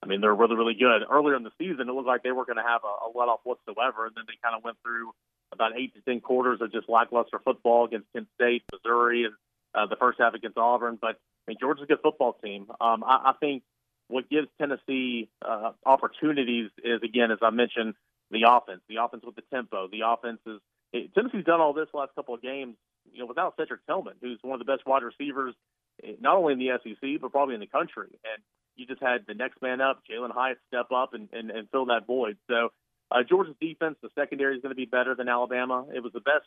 I 0.03 0.07
mean 0.07 0.21
they're 0.21 0.35
really, 0.35 0.57
really 0.57 0.75
good. 0.75 1.03
Earlier 1.11 1.37
in 1.37 1.43
the 1.43 1.53
season, 1.59 1.89
it 1.89 1.93
looked 1.93 2.07
like 2.07 2.23
they 2.23 2.33
were 2.33 2.45
going 2.45 2.57
to 2.57 2.63
have 2.63 2.83
a, 2.85 3.07
a 3.07 3.09
let 3.15 3.29
off 3.29 3.41
whatsoever, 3.45 4.07
and 4.07 4.15
then 4.17 4.25
they 4.27 4.35
kind 4.43 4.57
of 4.57 4.65
went 4.65 4.79
through 4.83 5.13
about 5.53 5.73
eight 5.77 5.95
to 5.95 6.01
ten 6.03 6.21
quarters 6.21 6.61
of 6.61 6.73
just 6.73 6.89
lackluster 6.89 7.41
football 7.45 7.85
against 7.85 8.07
Kent 8.15 8.29
State, 8.35 8.63
Missouri, 8.73 9.25
and 9.25 9.35
uh, 9.75 9.87
the 9.87 9.97
first 9.97 10.19
half 10.21 10.35
against 10.35 10.57
Auburn. 10.57 10.99
But 11.01 11.17
I 11.47 11.49
mean 11.49 11.57
Georgia's 11.61 11.85
a 11.85 11.87
good 11.87 12.01
football 12.03 12.37
team. 12.43 12.67
Um, 12.81 13.05
I, 13.05 13.31
I 13.31 13.33
think 13.41 13.63
what 14.09 14.29
gives 14.29 14.49
Tennessee 14.59 15.29
uh, 15.43 15.73
opportunities 15.87 16.71
is 16.83 17.01
again, 17.03 17.31
as 17.31 17.39
I 17.43 17.51
mentioned, 17.51 17.95
the 18.31 18.45
offense, 18.49 18.81
the 18.89 18.97
offense 19.03 19.23
with 19.25 19.37
the 19.37 19.43
tempo, 19.53 19.89
the 19.89 20.03
offense 20.07 20.41
is 20.47 20.61
it, 20.93 21.15
Tennessee's 21.15 21.45
done 21.45 21.61
all 21.61 21.73
this 21.73 21.89
last 21.95 22.15
couple 22.15 22.35
of 22.35 22.43
games, 22.43 22.75
you 23.13 23.21
know, 23.21 23.27
without 23.27 23.55
Cedric 23.57 23.87
Tillman, 23.87 24.15
who's 24.21 24.39
one 24.43 24.61
of 24.61 24.67
the 24.67 24.71
best 24.71 24.87
wide 24.87 25.03
receivers, 25.03 25.55
eh, 26.03 26.15
not 26.21 26.37
only 26.37 26.55
in 26.55 26.59
the 26.59 26.71
SEC 26.83 27.21
but 27.21 27.31
probably 27.31 27.55
in 27.55 27.61
the 27.61 27.67
country. 27.67 28.09
And 28.25 28.43
you 28.81 28.87
just 28.87 29.03
had 29.03 29.27
the 29.29 29.35
next 29.35 29.61
man 29.61 29.81
up, 29.81 30.03
Jalin 30.11 30.33
Hyatt, 30.33 30.59
step 30.69 30.91
up 30.91 31.13
and, 31.13 31.29
and, 31.33 31.51
and 31.51 31.69
fill 31.71 31.87
that 31.87 32.07
void. 32.07 32.39
So 32.49 32.73
uh, 33.11 33.23
Georgia's 33.29 33.55
defense, 33.61 33.97
the 34.03 34.09
secondary 34.15 34.57
is 34.57 34.63
going 34.63 34.71
to 34.71 34.77
be 34.77 34.87
better 34.87 35.15
than 35.15 35.29
Alabama. 35.29 35.87
It 35.95 36.03
was 36.03 36.13
the 36.13 36.21
best 36.21 36.47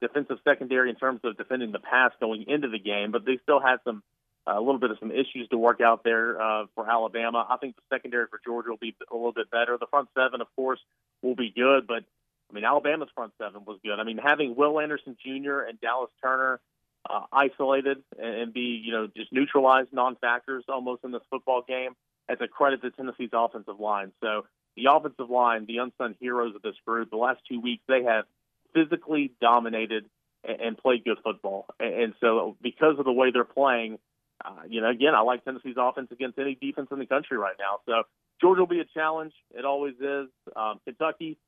defensive 0.00 0.38
secondary 0.44 0.90
in 0.90 0.96
terms 0.96 1.20
of 1.24 1.36
defending 1.36 1.72
the 1.72 1.80
pass 1.80 2.12
going 2.20 2.44
into 2.46 2.68
the 2.68 2.78
game, 2.78 3.10
but 3.10 3.24
they 3.24 3.38
still 3.42 3.60
had 3.60 3.76
some 3.84 4.02
uh, 4.46 4.54
a 4.56 4.60
little 4.60 4.78
bit 4.78 4.90
of 4.90 4.98
some 4.98 5.12
issues 5.12 5.48
to 5.50 5.58
work 5.58 5.80
out 5.80 6.02
there 6.02 6.40
uh, 6.40 6.64
for 6.74 6.88
Alabama. 6.90 7.46
I 7.48 7.56
think 7.58 7.76
the 7.76 7.82
secondary 7.94 8.26
for 8.26 8.40
Georgia 8.44 8.70
will 8.70 8.76
be 8.76 8.96
a 9.10 9.14
little 9.14 9.32
bit 9.32 9.50
better. 9.50 9.78
The 9.78 9.86
front 9.86 10.08
seven, 10.16 10.40
of 10.40 10.48
course, 10.56 10.80
will 11.22 11.36
be 11.36 11.52
good, 11.54 11.86
but 11.86 12.02
I 12.50 12.54
mean, 12.54 12.64
Alabama's 12.64 13.08
front 13.14 13.32
seven 13.40 13.64
was 13.64 13.78
good. 13.84 13.98
I 13.98 14.04
mean, 14.04 14.18
having 14.18 14.56
Will 14.56 14.80
Anderson 14.80 15.16
Jr. 15.24 15.60
and 15.60 15.80
Dallas 15.80 16.10
Turner 16.22 16.60
uh, 17.08 17.24
isolated 17.32 18.02
and, 18.18 18.52
be, 18.52 18.82
you 18.84 18.92
know, 18.92 19.08
just 19.16 19.32
neutralized 19.32 19.92
non-factors 19.92 20.64
almost 20.68 21.04
in 21.04 21.10
this 21.10 21.22
football 21.30 21.62
game, 21.66 21.92
as 22.28 22.38
a 22.40 22.48
credit 22.48 22.80
to 22.82 22.90
Tennessee's 22.90 23.30
offensive 23.32 23.80
line. 23.80 24.12
So 24.22 24.46
the 24.76 24.86
offensive 24.90 25.28
line, 25.28 25.66
the 25.66 25.78
unsung 25.78 26.14
heroes 26.20 26.54
of 26.54 26.62
this 26.62 26.76
group, 26.86 27.10
the 27.10 27.16
last 27.16 27.40
two 27.50 27.60
weeks 27.60 27.82
they 27.88 28.04
have 28.04 28.24
physically 28.72 29.32
dominated 29.40 30.04
and, 30.44 30.60
and 30.60 30.78
played 30.78 31.04
good 31.04 31.18
football. 31.22 31.66
And, 31.80 31.94
and 31.94 32.14
so 32.20 32.56
because 32.62 32.98
of 32.98 33.04
the 33.04 33.12
way 33.12 33.32
they're 33.32 33.44
playing, 33.44 33.98
uh, 34.44 34.62
you 34.68 34.80
know, 34.80 34.88
again, 34.88 35.14
I 35.14 35.20
like 35.20 35.44
Tennessee's 35.44 35.76
offense 35.76 36.08
against 36.10 36.38
any 36.38 36.54
defense 36.54 36.88
in 36.90 36.98
the 37.00 37.06
country 37.06 37.36
right 37.36 37.56
now. 37.58 37.80
So 37.86 38.04
Georgia 38.40 38.60
will 38.60 38.66
be 38.66 38.80
a 38.80 38.84
challenge. 38.84 39.34
It 39.50 39.64
always 39.64 39.94
is. 40.00 40.28
Um, 40.56 40.80
Kentucky 40.84 41.38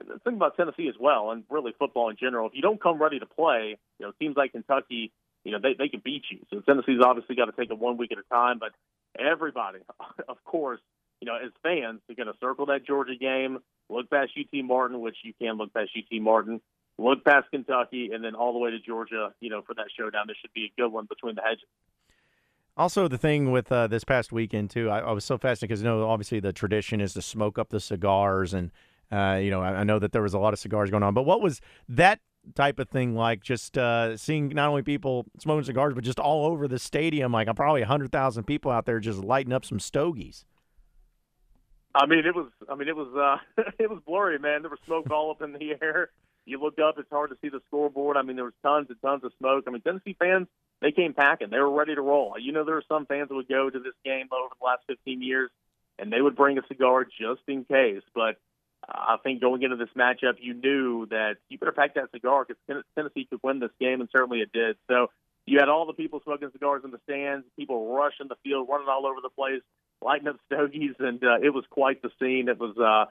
the 0.00 0.18
thing 0.20 0.34
about 0.34 0.56
Tennessee 0.56 0.88
as 0.88 0.96
well, 0.98 1.30
and 1.30 1.44
really 1.50 1.72
football 1.78 2.10
in 2.10 2.16
general, 2.16 2.48
if 2.48 2.54
you 2.54 2.62
don't 2.62 2.82
come 2.82 3.00
ready 3.00 3.18
to 3.18 3.26
play, 3.26 3.76
you 3.98 4.06
know, 4.06 4.12
teams 4.18 4.36
like 4.36 4.52
Kentucky, 4.52 5.12
you 5.44 5.52
know, 5.52 5.58
they, 5.62 5.74
they 5.78 5.88
can 5.88 6.00
beat 6.04 6.24
you. 6.30 6.38
So 6.50 6.60
Tennessee's 6.60 7.00
obviously 7.04 7.36
got 7.36 7.46
to 7.46 7.52
take 7.52 7.70
it 7.70 7.78
one 7.78 7.96
week 7.96 8.12
at 8.12 8.18
a 8.18 8.34
time, 8.34 8.58
but 8.58 8.72
everybody, 9.18 9.78
of 10.28 10.42
course, 10.44 10.80
you 11.20 11.26
know, 11.26 11.36
as 11.36 11.52
fans, 11.62 12.00
they're 12.06 12.16
going 12.16 12.32
to 12.32 12.38
circle 12.40 12.66
that 12.66 12.86
Georgia 12.86 13.14
game, 13.18 13.58
look 13.88 14.10
past 14.10 14.32
UT 14.38 14.64
Martin, 14.64 15.00
which 15.00 15.16
you 15.22 15.32
can 15.40 15.56
look 15.56 15.72
past 15.72 15.90
UT 15.96 16.20
Martin, 16.20 16.60
look 16.98 17.24
past 17.24 17.50
Kentucky, 17.50 18.10
and 18.12 18.24
then 18.24 18.34
all 18.34 18.52
the 18.52 18.58
way 18.58 18.70
to 18.70 18.78
Georgia, 18.78 19.32
you 19.40 19.50
know, 19.50 19.62
for 19.62 19.74
that 19.74 19.86
showdown. 19.96 20.24
This 20.26 20.36
should 20.40 20.52
be 20.52 20.64
a 20.64 20.80
good 20.80 20.92
one 20.92 21.06
between 21.06 21.34
the 21.34 21.42
hedges. 21.42 21.68
Also, 22.76 23.06
the 23.06 23.18
thing 23.18 23.52
with 23.52 23.70
uh, 23.70 23.86
this 23.86 24.02
past 24.02 24.32
weekend 24.32 24.68
too, 24.70 24.90
I, 24.90 24.98
I 24.98 25.12
was 25.12 25.24
so 25.24 25.38
fascinated 25.38 25.68
because 25.68 25.82
you 25.82 25.88
know 25.88 26.08
obviously 26.08 26.40
the 26.40 26.52
tradition 26.52 27.00
is 27.00 27.14
to 27.14 27.22
smoke 27.22 27.56
up 27.56 27.68
the 27.68 27.78
cigars, 27.78 28.52
and 28.52 28.72
uh, 29.10 29.38
you 29.40 29.50
know 29.50 29.60
I, 29.60 29.80
I, 29.80 29.84
know 29.84 29.98
that 29.98 30.12
there 30.12 30.22
was 30.22 30.34
a 30.34 30.38
lot 30.38 30.52
of 30.52 30.58
cigars 30.58 30.90
going 30.90 31.02
on. 31.02 31.14
But 31.14 31.22
what 31.22 31.40
was 31.40 31.60
that 31.88 32.20
type 32.54 32.78
of 32.78 32.88
thing 32.88 33.14
like? 33.14 33.42
Just 33.42 33.76
uh, 33.78 34.16
seeing 34.16 34.48
not 34.48 34.68
only 34.68 34.82
people 34.82 35.26
smoking 35.38 35.64
cigars, 35.64 35.94
but 35.94 36.04
just 36.04 36.18
all 36.18 36.46
over 36.46 36.68
the 36.68 36.78
stadium, 36.78 37.32
like 37.32 37.48
probably 37.54 37.82
hundred 37.82 38.12
thousand 38.12 38.44
people 38.44 38.70
out 38.70 38.86
there 38.86 39.00
just 39.00 39.18
lighting 39.18 39.52
up 39.52 39.64
some 39.64 39.78
stogies. 39.78 40.44
I 41.94 42.06
mean, 42.06 42.26
it 42.26 42.34
was. 42.34 42.48
I 42.68 42.74
mean, 42.74 42.88
it 42.88 42.96
was. 42.96 43.08
Uh, 43.14 43.62
it 43.78 43.88
was 43.88 44.00
blurry, 44.06 44.38
man. 44.38 44.62
There 44.62 44.70
was 44.70 44.80
smoke 44.86 45.10
all 45.10 45.30
up 45.30 45.42
in 45.42 45.52
the 45.52 45.76
air. 45.82 46.10
You 46.46 46.60
looked 46.60 46.80
up; 46.80 46.96
it's 46.98 47.10
hard 47.10 47.30
to 47.30 47.36
see 47.40 47.48
the 47.48 47.60
scoreboard. 47.66 48.16
I 48.16 48.22
mean, 48.22 48.36
there 48.36 48.44
was 48.44 48.54
tons 48.62 48.86
and 48.88 49.00
tons 49.00 49.24
of 49.24 49.32
smoke. 49.38 49.64
I 49.66 49.70
mean, 49.70 49.82
Tennessee 49.82 50.16
fans 50.18 50.48
they 50.84 50.92
came 50.92 51.14
packing. 51.14 51.48
They 51.50 51.58
were 51.58 51.70
ready 51.70 51.94
to 51.94 52.02
roll. 52.02 52.34
You 52.38 52.52
know, 52.52 52.62
there 52.62 52.74
were 52.74 52.84
some 52.86 53.06
fans 53.06 53.28
that 53.30 53.34
would 53.34 53.48
go 53.48 53.70
to 53.70 53.78
this 53.78 53.94
game 54.04 54.28
over 54.30 54.54
the 54.60 54.66
last 54.66 54.82
15 54.86 55.22
years, 55.22 55.50
and 55.98 56.12
they 56.12 56.20
would 56.20 56.36
bring 56.36 56.58
a 56.58 56.66
cigar 56.68 57.04
just 57.04 57.40
in 57.48 57.64
case. 57.64 58.02
But 58.14 58.36
uh, 58.36 58.36
I 58.88 59.16
think 59.22 59.40
going 59.40 59.62
into 59.62 59.76
this 59.76 59.88
matchup, 59.96 60.34
you 60.40 60.54
knew 60.54 61.06
that 61.06 61.36
you 61.48 61.58
better 61.58 61.72
pack 61.72 61.94
that 61.94 62.10
cigar 62.12 62.44
because 62.44 62.84
Tennessee 62.94 63.26
could 63.28 63.40
win 63.42 63.60
this 63.60 63.70
game, 63.80 64.00
and 64.00 64.08
certainly 64.12 64.40
it 64.40 64.52
did. 64.52 64.76
So 64.88 65.10
you 65.46 65.58
had 65.58 65.68
all 65.68 65.86
the 65.86 65.92
people 65.92 66.20
smoking 66.24 66.50
cigars 66.52 66.82
in 66.84 66.90
the 66.90 67.00
stands, 67.04 67.46
people 67.56 67.94
rushing 67.94 68.28
the 68.28 68.36
field, 68.42 68.68
running 68.68 68.88
all 68.88 69.06
over 69.06 69.20
the 69.22 69.30
place, 69.30 69.62
lighting 70.02 70.28
up 70.28 70.36
stogies, 70.46 70.94
and 70.98 71.22
uh, 71.22 71.38
it 71.42 71.50
was 71.50 71.64
quite 71.70 72.02
the 72.02 72.10
scene. 72.20 72.48
It 72.48 72.58
was. 72.58 72.76
Uh, 72.76 73.10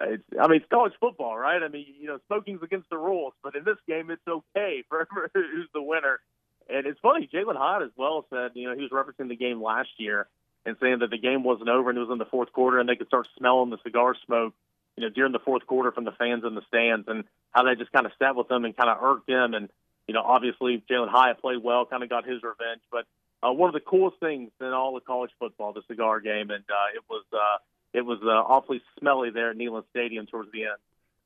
it's, 0.00 0.24
I 0.40 0.48
mean, 0.48 0.56
it's 0.56 0.70
college 0.70 0.92
football, 0.98 1.36
right? 1.38 1.62
I 1.62 1.68
mean, 1.68 1.86
you 2.00 2.08
know, 2.08 2.18
smoking's 2.26 2.64
against 2.64 2.90
the 2.90 2.98
rules, 2.98 3.32
but 3.44 3.54
in 3.54 3.62
this 3.62 3.76
game, 3.86 4.10
it's 4.10 4.26
okay 4.26 4.82
for 4.88 5.08
who's 5.32 5.68
the 5.72 5.82
winner. 5.82 6.20
And 6.68 6.86
it's 6.86 6.98
funny, 7.00 7.28
Jalin 7.32 7.56
Hyatt 7.56 7.82
as 7.82 7.90
well 7.96 8.26
said, 8.30 8.52
you 8.54 8.68
know, 8.68 8.74
he 8.74 8.82
was 8.82 8.90
referencing 8.90 9.28
the 9.28 9.36
game 9.36 9.62
last 9.62 9.90
year 9.98 10.26
and 10.64 10.76
saying 10.80 11.00
that 11.00 11.10
the 11.10 11.18
game 11.18 11.44
wasn't 11.44 11.68
over 11.68 11.90
and 11.90 11.98
it 11.98 12.00
was 12.00 12.10
in 12.10 12.18
the 12.18 12.24
fourth 12.24 12.52
quarter 12.52 12.78
and 12.78 12.88
they 12.88 12.96
could 12.96 13.06
start 13.06 13.28
smelling 13.36 13.70
the 13.70 13.78
cigar 13.84 14.14
smoke, 14.24 14.54
you 14.96 15.02
know, 15.02 15.10
during 15.10 15.32
the 15.32 15.38
fourth 15.38 15.66
quarter 15.66 15.92
from 15.92 16.04
the 16.04 16.12
fans 16.12 16.44
in 16.46 16.54
the 16.54 16.62
stands 16.68 17.06
and 17.08 17.24
how 17.50 17.64
that 17.64 17.78
just 17.78 17.92
kind 17.92 18.06
of 18.06 18.12
sat 18.18 18.36
with 18.36 18.48
them 18.48 18.64
and 18.64 18.76
kind 18.76 18.90
of 18.90 19.02
irked 19.02 19.26
them. 19.26 19.54
And, 19.54 19.68
you 20.06 20.14
know, 20.14 20.22
obviously 20.22 20.82
Jalin 20.90 21.08
Hyatt 21.10 21.40
played 21.40 21.62
well, 21.62 21.86
kind 21.86 22.02
of 22.02 22.08
got 22.08 22.24
his 22.24 22.42
revenge. 22.42 22.82
But 22.90 23.06
uh, 23.42 23.52
one 23.52 23.68
of 23.68 23.74
the 23.74 23.80
coolest 23.80 24.18
things 24.20 24.50
in 24.60 24.68
all 24.68 24.96
of 24.96 25.04
college 25.04 25.30
football, 25.38 25.72
the 25.72 25.82
cigar 25.88 26.20
game, 26.20 26.50
and 26.50 26.64
uh, 26.68 26.94
it 26.94 27.02
was 27.10 27.24
uh, 27.32 27.58
it 27.92 28.02
was 28.02 28.18
uh, 28.24 28.28
awfully 28.28 28.80
smelly 28.98 29.30
there 29.30 29.50
at 29.50 29.56
Neyland 29.56 29.84
Stadium 29.90 30.26
towards 30.26 30.50
the 30.52 30.62
end. 30.62 30.78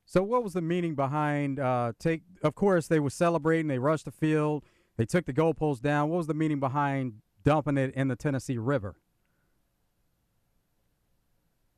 So, 0.04 0.22
what 0.22 0.42
was 0.42 0.54
the 0.54 0.62
meaning 0.62 0.94
behind 0.94 1.60
uh, 1.60 1.92
take? 1.98 2.22
Of 2.42 2.54
course, 2.54 2.88
they 2.88 2.98
were 2.98 3.10
celebrating. 3.10 3.68
They 3.68 3.78
rushed 3.78 4.06
the 4.06 4.10
field. 4.10 4.64
They 4.96 5.04
took 5.04 5.26
the 5.26 5.32
goalpost 5.32 5.80
down. 5.82 6.08
What 6.08 6.18
was 6.18 6.26
the 6.26 6.34
meaning 6.34 6.60
behind 6.60 7.14
dumping 7.44 7.78
it 7.78 7.94
in 7.94 8.08
the 8.08 8.16
Tennessee 8.16 8.58
River? 8.58 8.96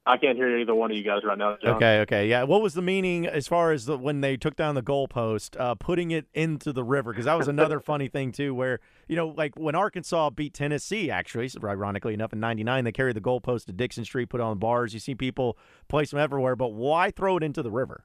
I 0.06 0.16
can't 0.16 0.36
hear 0.36 0.56
either 0.58 0.74
one 0.74 0.90
of 0.90 0.96
you 0.96 1.04
guys 1.04 1.20
right 1.24 1.36
now. 1.36 1.58
John. 1.62 1.74
Okay, 1.76 2.00
okay, 2.00 2.28
yeah. 2.28 2.44
What 2.44 2.62
was 2.62 2.72
the 2.72 2.82
meaning 2.82 3.26
as 3.26 3.46
far 3.46 3.70
as 3.70 3.84
the, 3.84 3.98
when 3.98 4.22
they 4.22 4.38
took 4.38 4.56
down 4.56 4.74
the 4.74 4.82
goalpost, 4.82 5.60
uh, 5.60 5.74
putting 5.74 6.10
it 6.10 6.26
into 6.32 6.72
the 6.72 6.82
river? 6.82 7.12
Because 7.12 7.26
that 7.26 7.36
was 7.36 7.48
another 7.48 7.80
funny 7.80 8.08
thing 8.08 8.32
too, 8.32 8.54
where 8.54 8.80
you 9.08 9.16
know, 9.16 9.28
like 9.28 9.56
when 9.56 9.74
Arkansas 9.74 10.30
beat 10.30 10.54
Tennessee, 10.54 11.10
actually, 11.10 11.50
ironically 11.62 12.14
enough, 12.14 12.32
in 12.32 12.40
'99, 12.40 12.84
they 12.84 12.92
carried 12.92 13.16
the 13.16 13.20
goalpost 13.20 13.66
to 13.66 13.72
Dickson 13.72 14.04
Street, 14.06 14.30
put 14.30 14.40
it 14.40 14.44
on 14.44 14.58
bars. 14.58 14.94
You 14.94 15.00
see 15.00 15.14
people 15.14 15.58
place 15.88 16.10
them 16.10 16.18
everywhere, 16.18 16.56
but 16.56 16.68
why 16.68 17.10
throw 17.10 17.36
it 17.36 17.42
into 17.42 17.62
the 17.62 17.70
river? 17.70 18.04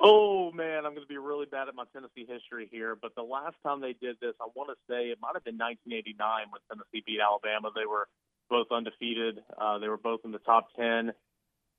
Oh 0.00 0.52
man, 0.52 0.86
I'm 0.86 0.94
going 0.94 1.02
to 1.02 1.08
be 1.08 1.18
really 1.18 1.46
bad 1.46 1.68
at 1.68 1.74
my 1.74 1.84
Tennessee 1.92 2.24
history 2.26 2.68
here, 2.70 2.96
but 3.00 3.14
the 3.14 3.22
last 3.22 3.56
time 3.62 3.80
they 3.80 3.94
did 3.94 4.16
this, 4.20 4.34
I 4.40 4.46
want 4.54 4.70
to 4.70 4.76
say 4.88 5.10
it 5.10 5.18
might 5.20 5.34
have 5.34 5.44
been 5.44 5.58
1989 5.58 6.16
when 6.50 6.60
Tennessee 6.70 7.02
beat 7.04 7.20
Alabama. 7.20 7.70
They 7.74 7.84
were 7.84 8.06
both 8.48 8.68
undefeated. 8.70 9.40
Uh, 9.60 9.78
they 9.78 9.88
were 9.88 9.96
both 9.96 10.20
in 10.24 10.32
the 10.32 10.38
top 10.38 10.68
10, 10.76 10.84
and 10.84 11.12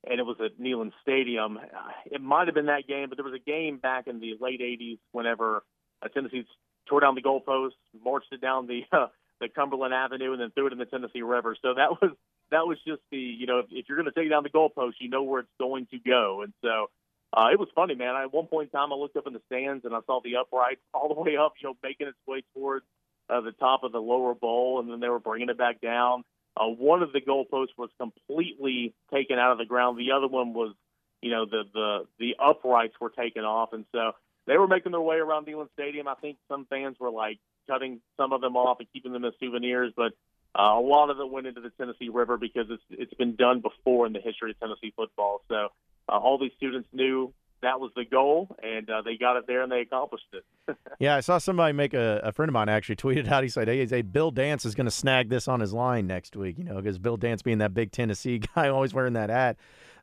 it 0.05 0.25
was 0.25 0.37
at 0.43 0.59
Neyland 0.59 0.91
Stadium. 1.01 1.59
It 2.05 2.21
might 2.21 2.47
have 2.47 2.55
been 2.55 2.67
that 2.67 2.87
game, 2.87 3.09
but 3.09 3.17
there 3.17 3.25
was 3.25 3.33
a 3.33 3.43
game 3.43 3.77
back 3.77 4.07
in 4.07 4.19
the 4.19 4.35
late 4.39 4.61
80s 4.61 4.99
whenever 5.11 5.63
uh, 6.01 6.07
Tennessee 6.09 6.45
tore 6.87 7.01
down 7.01 7.15
the 7.15 7.21
goalpost, 7.21 7.71
marched 8.03 8.31
it 8.31 8.41
down 8.41 8.67
the 8.67 8.83
uh, 8.97 9.07
the 9.39 9.47
Cumberland 9.47 9.93
Avenue, 9.93 10.33
and 10.33 10.41
then 10.41 10.51
threw 10.51 10.67
it 10.67 10.73
in 10.73 10.79
the 10.79 10.85
Tennessee 10.85 11.21
River. 11.21 11.55
So 11.61 11.75
that 11.75 11.91
was 11.91 12.11
that 12.51 12.67
was 12.67 12.77
just 12.85 13.01
the 13.11 13.17
you 13.17 13.47
know 13.47 13.59
if, 13.59 13.67
if 13.71 13.85
you're 13.87 13.97
going 13.97 14.11
to 14.11 14.19
take 14.19 14.29
down 14.29 14.43
the 14.43 14.49
goalpost, 14.49 14.93
you 14.99 15.09
know 15.09 15.23
where 15.23 15.41
it's 15.41 15.49
going 15.59 15.87
to 15.91 15.99
go, 15.99 16.41
and 16.41 16.53
so 16.61 16.89
uh, 17.31 17.49
it 17.51 17.59
was 17.59 17.69
funny, 17.75 17.95
man. 17.95 18.15
I, 18.15 18.23
at 18.23 18.33
one 18.33 18.47
point 18.47 18.69
in 18.73 18.79
time, 18.79 18.91
I 18.91 18.95
looked 18.95 19.15
up 19.15 19.27
in 19.27 19.33
the 19.33 19.41
stands 19.45 19.85
and 19.85 19.93
I 19.93 19.99
saw 20.05 20.19
the 20.23 20.37
uprights 20.37 20.81
all 20.93 21.13
the 21.13 21.21
way 21.21 21.37
up, 21.37 21.53
you 21.61 21.69
know, 21.69 21.75
making 21.83 22.07
its 22.07 22.17
way 22.27 22.43
towards 22.55 22.85
uh, 23.29 23.41
the 23.41 23.51
top 23.51 23.83
of 23.83 23.91
the 23.91 24.01
lower 24.01 24.33
bowl, 24.33 24.79
and 24.79 24.89
then 24.89 24.99
they 24.99 25.09
were 25.09 25.19
bringing 25.19 25.49
it 25.49 25.57
back 25.57 25.79
down. 25.81 26.23
Uh, 26.59 26.67
one 26.67 27.01
of 27.01 27.13
the 27.13 27.21
goalposts 27.21 27.77
was 27.77 27.89
completely 27.97 28.93
taken 29.13 29.39
out 29.39 29.53
of 29.53 29.57
the 29.57 29.65
ground. 29.65 29.97
The 29.97 30.11
other 30.11 30.27
one 30.27 30.53
was, 30.53 30.75
you 31.21 31.31
know, 31.31 31.45
the 31.45 31.63
the 31.73 32.05
the 32.19 32.35
uprights 32.37 32.95
were 32.99 33.09
taken 33.09 33.43
off, 33.43 33.71
and 33.71 33.85
so 33.93 34.11
they 34.45 34.57
were 34.57 34.67
making 34.67 34.91
their 34.91 35.01
way 35.01 35.17
around 35.17 35.47
Neyland 35.47 35.69
Stadium. 35.73 36.07
I 36.07 36.15
think 36.15 36.37
some 36.49 36.65
fans 36.69 36.97
were 36.99 37.11
like 37.11 37.39
cutting 37.67 38.01
some 38.17 38.33
of 38.33 38.41
them 38.41 38.57
off 38.57 38.79
and 38.79 38.91
keeping 38.91 39.13
them 39.13 39.23
as 39.23 39.33
souvenirs, 39.39 39.93
but 39.95 40.13
uh, 40.57 40.73
a 40.77 40.81
lot 40.81 41.09
of 41.09 41.19
it 41.19 41.29
went 41.29 41.47
into 41.47 41.61
the 41.61 41.69
Tennessee 41.69 42.09
River 42.09 42.37
because 42.37 42.65
it's 42.69 42.83
it's 42.89 43.13
been 43.13 43.35
done 43.35 43.61
before 43.61 44.05
in 44.05 44.13
the 44.13 44.19
history 44.19 44.51
of 44.51 44.59
Tennessee 44.59 44.91
football. 44.95 45.41
So 45.47 45.69
uh, 46.09 46.17
all 46.17 46.37
these 46.37 46.51
students 46.57 46.89
knew 46.91 47.33
that 47.61 47.79
was 47.79 47.91
the 47.95 48.05
goal, 48.05 48.55
and 48.63 48.89
uh, 48.89 49.01
they 49.01 49.17
got 49.17 49.37
it 49.37 49.45
there 49.47 49.61
and 49.63 49.71
they 49.71 49.81
accomplished 49.81 50.25
it. 50.33 50.77
yeah, 50.99 51.15
I 51.15 51.19
saw 51.19 51.37
somebody 51.37 51.73
make 51.73 51.93
a, 51.93 52.21
a, 52.23 52.31
friend 52.31 52.49
of 52.49 52.53
mine 52.53 52.69
actually 52.69 52.95
tweeted 52.95 53.27
out. 53.27 53.43
He 53.43 53.49
said, 53.49 53.67
"Hey, 53.67 53.85
hey 53.85 54.01
Bill 54.01 54.31
Dance 54.31 54.65
is 54.65 54.75
going 54.75 54.85
to 54.85 54.91
snag 54.91 55.29
this 55.29 55.47
on 55.47 55.59
his 55.59 55.73
line 55.73 56.07
next 56.07 56.35
week." 56.35 56.57
You 56.57 56.63
know, 56.63 56.75
because 56.75 56.97
Bill 56.97 57.17
Dance 57.17 57.41
being 57.41 57.57
that 57.59 57.73
big 57.73 57.91
Tennessee 57.91 58.39
guy, 58.55 58.69
always 58.69 58.93
wearing 58.93 59.13
that 59.13 59.29
hat. 59.29 59.57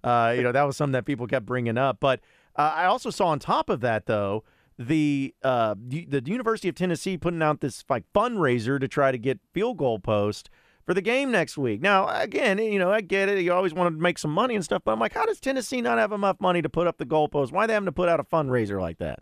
Uh, 0.04 0.34
you 0.36 0.42
know, 0.42 0.52
that 0.52 0.64
was 0.64 0.76
something 0.76 0.92
that 0.92 1.04
people 1.04 1.26
kept 1.26 1.46
bringing 1.46 1.78
up. 1.78 1.98
But 2.00 2.20
uh, 2.56 2.72
I 2.75 2.84
also 2.86 3.10
saw 3.10 3.28
on 3.28 3.38
top 3.38 3.68
of 3.68 3.80
that 3.80 4.06
though 4.06 4.44
the 4.78 5.34
uh, 5.42 5.75
the 5.78 6.22
University 6.25 6.68
of 6.68 6.75
Tennessee 6.75 7.16
putting 7.16 7.42
out 7.42 7.60
this 7.60 7.84
like 7.88 8.04
fundraiser 8.14 8.78
to 8.78 8.88
try 8.88 9.10
to 9.10 9.18
get 9.18 9.40
field 9.52 9.78
goal 9.78 9.98
post 9.98 10.50
for 10.87 10.95
the 10.95 11.02
game 11.02 11.31
next 11.31 11.59
week. 11.59 11.83
Now, 11.83 12.09
again, 12.09 12.59
you 12.59 12.78
know, 12.78 12.90
I 12.90 13.00
get 13.00 13.28
it. 13.28 13.43
You 13.43 13.52
always 13.52 13.75
want 13.75 13.95
to 13.95 14.00
make 14.00 14.19
some 14.19 14.31
money 14.31 14.55
and 14.55 14.64
stuff, 14.64 14.83
but 14.85 14.93
I'm 14.93 15.00
like, 15.00 15.12
how 15.12 15.26
does 15.26 15.40
Tennessee 15.40 15.83
not 15.83 15.99
have 15.99 16.12
enough 16.12 16.40
money 16.40 16.62
to 16.62 16.69
put 16.69 16.87
up 16.87 16.97
the 16.97 17.05
goalpost? 17.05 17.50
Why 17.52 17.64
are 17.64 17.66
they 17.66 17.75
having 17.75 17.87
to 17.87 17.93
put 17.93 18.09
out 18.09 18.21
a 18.21 18.25
fundraiser 18.25 18.81
like 18.81 18.99
that? 18.99 19.19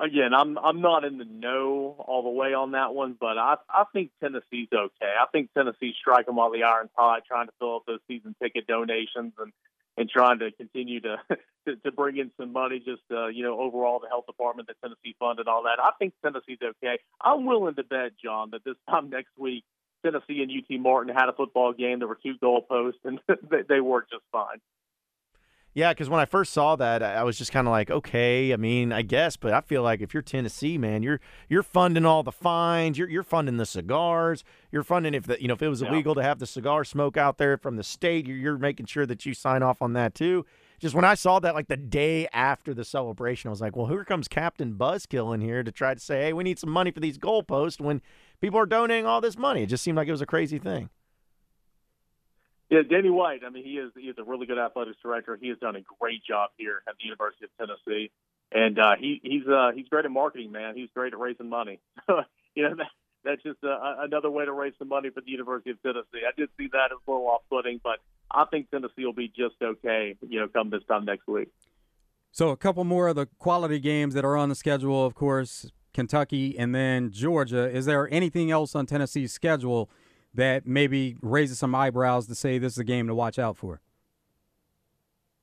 Again, 0.00 0.32
I'm 0.32 0.56
I'm 0.58 0.80
not 0.80 1.04
in 1.04 1.18
the 1.18 1.24
know 1.24 1.96
all 2.06 2.22
the 2.22 2.28
way 2.28 2.54
on 2.54 2.72
that 2.72 2.94
one, 2.94 3.16
but 3.18 3.36
I 3.36 3.56
I 3.68 3.82
think 3.92 4.12
Tennessee's 4.22 4.68
okay. 4.72 5.12
I 5.20 5.26
think 5.32 5.50
Tennessee's 5.54 5.96
striking 5.98 6.36
while 6.36 6.52
the 6.52 6.62
iron's 6.62 6.90
hot, 6.96 7.22
trying 7.26 7.46
to 7.46 7.52
fill 7.58 7.76
up 7.76 7.82
those 7.86 7.98
season 8.06 8.36
ticket 8.40 8.68
donations 8.68 9.32
and 9.38 9.52
and 9.96 10.08
trying 10.08 10.38
to 10.38 10.52
continue 10.52 11.00
to 11.00 11.16
to, 11.66 11.76
to 11.76 11.90
bring 11.90 12.16
in 12.16 12.30
some 12.38 12.52
money, 12.52 12.78
just 12.78 13.02
uh, 13.10 13.26
you 13.26 13.42
know, 13.42 13.58
overall 13.58 13.98
the 13.98 14.08
health 14.08 14.26
department, 14.26 14.68
the 14.68 14.74
Tennessee 14.80 15.16
fund, 15.18 15.40
and 15.40 15.48
all 15.48 15.64
that. 15.64 15.82
I 15.82 15.90
think 15.98 16.14
Tennessee's 16.24 16.58
okay. 16.62 17.00
I'm 17.20 17.44
willing 17.44 17.74
to 17.74 17.82
bet, 17.82 18.12
John, 18.22 18.50
that 18.52 18.62
this 18.64 18.76
time 18.88 19.10
next 19.10 19.32
week 19.36 19.64
Tennessee 20.04 20.42
and 20.42 20.50
UT 20.50 20.80
Martin 20.80 21.14
had 21.14 21.28
a 21.28 21.32
football 21.32 21.72
game. 21.72 21.98
There 21.98 22.08
were 22.08 22.18
two 22.22 22.34
goalposts, 22.42 23.04
and 23.04 23.20
they 23.68 23.80
worked 23.80 24.10
just 24.10 24.24
fine. 24.32 24.60
Yeah, 25.74 25.92
because 25.92 26.08
when 26.08 26.18
I 26.18 26.24
first 26.24 26.52
saw 26.52 26.74
that, 26.76 27.04
I 27.04 27.22
was 27.22 27.38
just 27.38 27.52
kind 27.52 27.68
of 27.68 27.70
like, 27.70 27.88
okay, 27.88 28.52
I 28.52 28.56
mean, 28.56 28.90
I 28.90 29.02
guess, 29.02 29.36
but 29.36 29.52
I 29.52 29.60
feel 29.60 29.82
like 29.82 30.00
if 30.00 30.12
you're 30.12 30.24
Tennessee, 30.24 30.76
man, 30.76 31.04
you're 31.04 31.20
you're 31.48 31.62
funding 31.62 32.04
all 32.04 32.24
the 32.24 32.32
fines, 32.32 32.98
you're 32.98 33.08
you're 33.08 33.22
funding 33.22 33.58
the 33.58 33.66
cigars, 33.66 34.42
you're 34.72 34.82
funding 34.82 35.14
if 35.14 35.26
the 35.26 35.40
you 35.40 35.46
know 35.46 35.54
if 35.54 35.62
it 35.62 35.68
was 35.68 35.80
illegal 35.80 36.14
yeah. 36.16 36.22
to 36.22 36.28
have 36.28 36.38
the 36.40 36.46
cigar 36.46 36.84
smoke 36.84 37.16
out 37.16 37.38
there 37.38 37.56
from 37.56 37.76
the 37.76 37.84
state, 37.84 38.26
you're, 38.26 38.36
you're 38.36 38.58
making 38.58 38.86
sure 38.86 39.06
that 39.06 39.24
you 39.24 39.34
sign 39.34 39.62
off 39.62 39.80
on 39.80 39.92
that 39.92 40.16
too. 40.16 40.44
Just 40.80 40.94
when 40.94 41.04
I 41.04 41.14
saw 41.14 41.38
that, 41.40 41.54
like 41.54 41.68
the 41.68 41.76
day 41.76 42.26
after 42.32 42.72
the 42.72 42.84
celebration, 42.84 43.48
I 43.48 43.50
was 43.50 43.60
like, 43.60 43.76
well, 43.76 43.86
here 43.86 44.04
comes 44.04 44.26
Captain 44.26 44.74
Buzzkill 44.74 45.34
in 45.34 45.40
here 45.40 45.62
to 45.62 45.70
try 45.70 45.94
to 45.94 46.00
say, 46.00 46.22
hey, 46.22 46.32
we 46.32 46.44
need 46.44 46.58
some 46.58 46.70
money 46.70 46.90
for 46.90 47.00
these 47.00 47.18
goalposts 47.18 47.80
when 47.80 48.00
people 48.40 48.58
are 48.58 48.66
donating 48.66 49.06
all 49.06 49.20
this 49.20 49.36
money. 49.36 49.62
It 49.62 49.66
just 49.66 49.82
seemed 49.82 49.96
like 49.96 50.08
it 50.08 50.12
was 50.12 50.20
a 50.20 50.26
crazy 50.26 50.58
thing. 50.58 50.90
Yeah, 52.70 52.82
Danny 52.88 53.10
White. 53.10 53.40
I 53.46 53.50
mean, 53.50 53.64
he 53.64 53.78
is 53.78 53.92
he 53.96 54.08
is 54.08 54.16
a 54.18 54.24
really 54.24 54.46
good 54.46 54.58
athletics 54.58 54.98
director. 55.02 55.38
He 55.40 55.48
has 55.48 55.58
done 55.58 55.76
a 55.76 55.80
great 56.00 56.22
job 56.22 56.50
here 56.56 56.82
at 56.86 56.96
the 56.98 57.04
University 57.04 57.46
of 57.46 57.50
Tennessee, 57.56 58.10
and 58.52 58.78
uh, 58.78 58.94
he 58.98 59.20
he's 59.22 59.46
uh, 59.46 59.70
he's 59.74 59.88
great 59.88 60.04
at 60.04 60.10
marketing, 60.10 60.52
man. 60.52 60.74
He's 60.76 60.90
great 60.94 61.14
at 61.14 61.18
raising 61.18 61.48
money. 61.48 61.80
you 62.54 62.64
know, 62.64 62.74
that, 62.76 62.88
that's 63.24 63.42
just 63.42 63.64
uh, 63.64 63.96
another 64.00 64.30
way 64.30 64.44
to 64.44 64.52
raise 64.52 64.74
some 64.78 64.88
money 64.88 65.08
for 65.08 65.22
the 65.22 65.30
University 65.30 65.70
of 65.70 65.82
Tennessee. 65.82 66.26
I 66.26 66.32
did 66.36 66.50
see 66.58 66.68
that 66.72 66.92
as 66.92 66.98
a 67.06 67.10
little 67.10 67.26
off-putting, 67.26 67.80
but 67.82 68.00
I 68.30 68.44
think 68.44 68.70
Tennessee 68.70 69.06
will 69.06 69.14
be 69.14 69.28
just 69.28 69.54
okay. 69.62 70.16
You 70.28 70.40
know, 70.40 70.48
come 70.48 70.68
this 70.68 70.84
time 70.86 71.06
next 71.06 71.26
week. 71.26 71.48
So 72.32 72.50
a 72.50 72.56
couple 72.56 72.84
more 72.84 73.08
of 73.08 73.16
the 73.16 73.26
quality 73.38 73.78
games 73.78 74.12
that 74.12 74.26
are 74.26 74.36
on 74.36 74.50
the 74.50 74.54
schedule, 74.54 75.06
of 75.06 75.14
course, 75.14 75.70
Kentucky, 75.98 76.56
and 76.56 76.72
then 76.72 77.10
Georgia. 77.10 77.68
Is 77.68 77.86
there 77.86 78.08
anything 78.12 78.52
else 78.52 78.76
on 78.76 78.86
Tennessee's 78.86 79.32
schedule 79.32 79.90
that 80.32 80.64
maybe 80.64 81.16
raises 81.20 81.58
some 81.58 81.74
eyebrows 81.74 82.28
to 82.28 82.36
say 82.36 82.56
this 82.56 82.74
is 82.74 82.78
a 82.78 82.84
game 82.84 83.08
to 83.08 83.16
watch 83.16 83.36
out 83.36 83.56
for? 83.56 83.80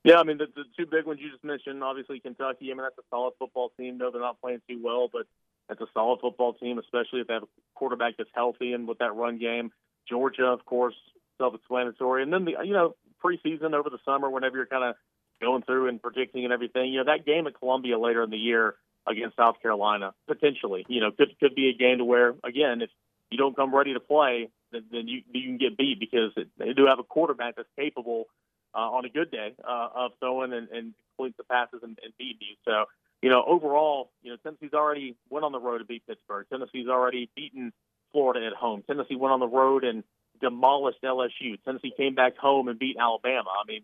Yeah, 0.05 0.15
I 0.15 0.23
mean 0.23 0.37
the, 0.37 0.45
the 0.55 0.63
two 0.77 0.85
big 0.85 1.05
ones 1.05 1.19
you 1.21 1.29
just 1.29 1.43
mentioned. 1.43 1.83
Obviously, 1.83 2.21
Kentucky. 2.21 2.71
I 2.71 2.73
mean 2.73 2.83
that's 2.83 2.97
a 2.97 3.01
solid 3.09 3.33
football 3.37 3.73
team. 3.77 3.97
No, 3.97 4.11
they're 4.11 4.21
not 4.21 4.39
playing 4.39 4.61
too 4.69 4.79
well, 4.81 5.09
but 5.11 5.27
That's 5.67 5.81
a 5.81 5.87
solid 5.93 6.21
football 6.21 6.53
team, 6.53 6.77
especially 6.77 7.19
if 7.19 7.27
they 7.27 7.33
have 7.33 7.43
a 7.43 7.47
quarterback 7.73 8.13
that's 8.17 8.29
healthy 8.33 8.71
and 8.71 8.87
with 8.87 8.99
that 8.99 9.13
run 9.13 9.37
game. 9.37 9.71
Georgia, 10.07 10.45
of 10.45 10.63
course, 10.63 10.95
self-explanatory. 11.37 12.23
And 12.23 12.31
then 12.31 12.45
the 12.45 12.53
you 12.63 12.71
know 12.71 12.95
preseason 13.21 13.73
over 13.73 13.89
the 13.89 13.99
summer, 14.05 14.29
whenever 14.29 14.55
you're 14.55 14.67
kind 14.67 14.85
of 14.85 14.95
going 15.41 15.63
through 15.63 15.89
and 15.89 16.01
predicting 16.01 16.45
and 16.45 16.53
everything, 16.53 16.93
you 16.93 16.99
know 16.99 17.11
that 17.11 17.25
game 17.25 17.45
at 17.45 17.59
Columbia 17.59 17.99
later 17.99 18.23
in 18.23 18.29
the 18.29 18.37
year 18.37 18.75
against 19.07 19.35
South 19.35 19.61
Carolina 19.61 20.13
potentially, 20.27 20.85
you 20.87 21.01
know, 21.01 21.11
could 21.11 21.37
could 21.39 21.55
be 21.55 21.69
a 21.69 21.77
game 21.77 21.99
to 21.99 22.05
where 22.05 22.35
again 22.43 22.81
if 22.81 22.89
you 23.29 23.37
don't 23.37 23.55
come 23.55 23.73
ready 23.73 23.93
to 23.93 23.99
play, 23.99 24.49
then, 24.71 24.85
then 24.91 25.07
you 25.07 25.21
you 25.31 25.43
can 25.43 25.57
get 25.57 25.77
beat 25.77 25.99
because 25.99 26.31
it, 26.37 26.47
they 26.57 26.73
do 26.73 26.85
have 26.87 26.99
a 26.99 27.03
quarterback 27.03 27.55
that's 27.55 27.69
capable 27.77 28.25
uh, 28.73 28.89
on 28.89 29.05
a 29.05 29.09
good 29.09 29.31
day 29.31 29.55
uh, 29.63 29.89
of 29.95 30.11
throwing 30.19 30.53
and, 30.53 30.69
and 30.69 30.93
complete 31.17 31.35
the 31.37 31.43
passes 31.43 31.79
and, 31.83 31.97
and 32.03 32.13
beating 32.17 32.41
you. 32.41 32.55
So 32.65 32.85
you 33.21 33.29
know, 33.29 33.43
overall, 33.47 34.11
you 34.21 34.31
know, 34.31 34.37
Tennessee's 34.43 34.73
already 34.73 35.15
went 35.29 35.45
on 35.45 35.51
the 35.51 35.59
road 35.59 35.79
to 35.79 35.85
beat 35.85 36.05
Pittsburgh. 36.07 36.45
Tennessee's 36.51 36.87
already 36.87 37.29
beaten 37.35 37.73
Florida 38.11 38.45
at 38.45 38.53
home. 38.53 38.83
Tennessee 38.85 39.15
went 39.15 39.33
on 39.33 39.39
the 39.39 39.47
road 39.47 39.83
and 39.83 40.03
demolished 40.41 41.01
LSU. 41.03 41.57
Tennessee 41.63 41.93
came 41.95 42.15
back 42.15 42.37
home 42.37 42.67
and 42.67 42.77
beat 42.77 42.97
Alabama. 42.99 43.49
I 43.49 43.65
mean, 43.67 43.81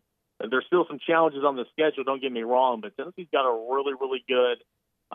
there's 0.50 0.66
still 0.68 0.86
some 0.88 1.00
challenges 1.06 1.44
on 1.44 1.56
the 1.56 1.66
schedule. 1.72 2.04
Don't 2.04 2.22
get 2.22 2.32
me 2.32 2.44
wrong, 2.44 2.82
but 2.82 2.96
Tennessee's 2.96 3.28
got 3.32 3.46
a 3.46 3.74
really, 3.74 3.94
really 4.00 4.24
good 4.28 4.64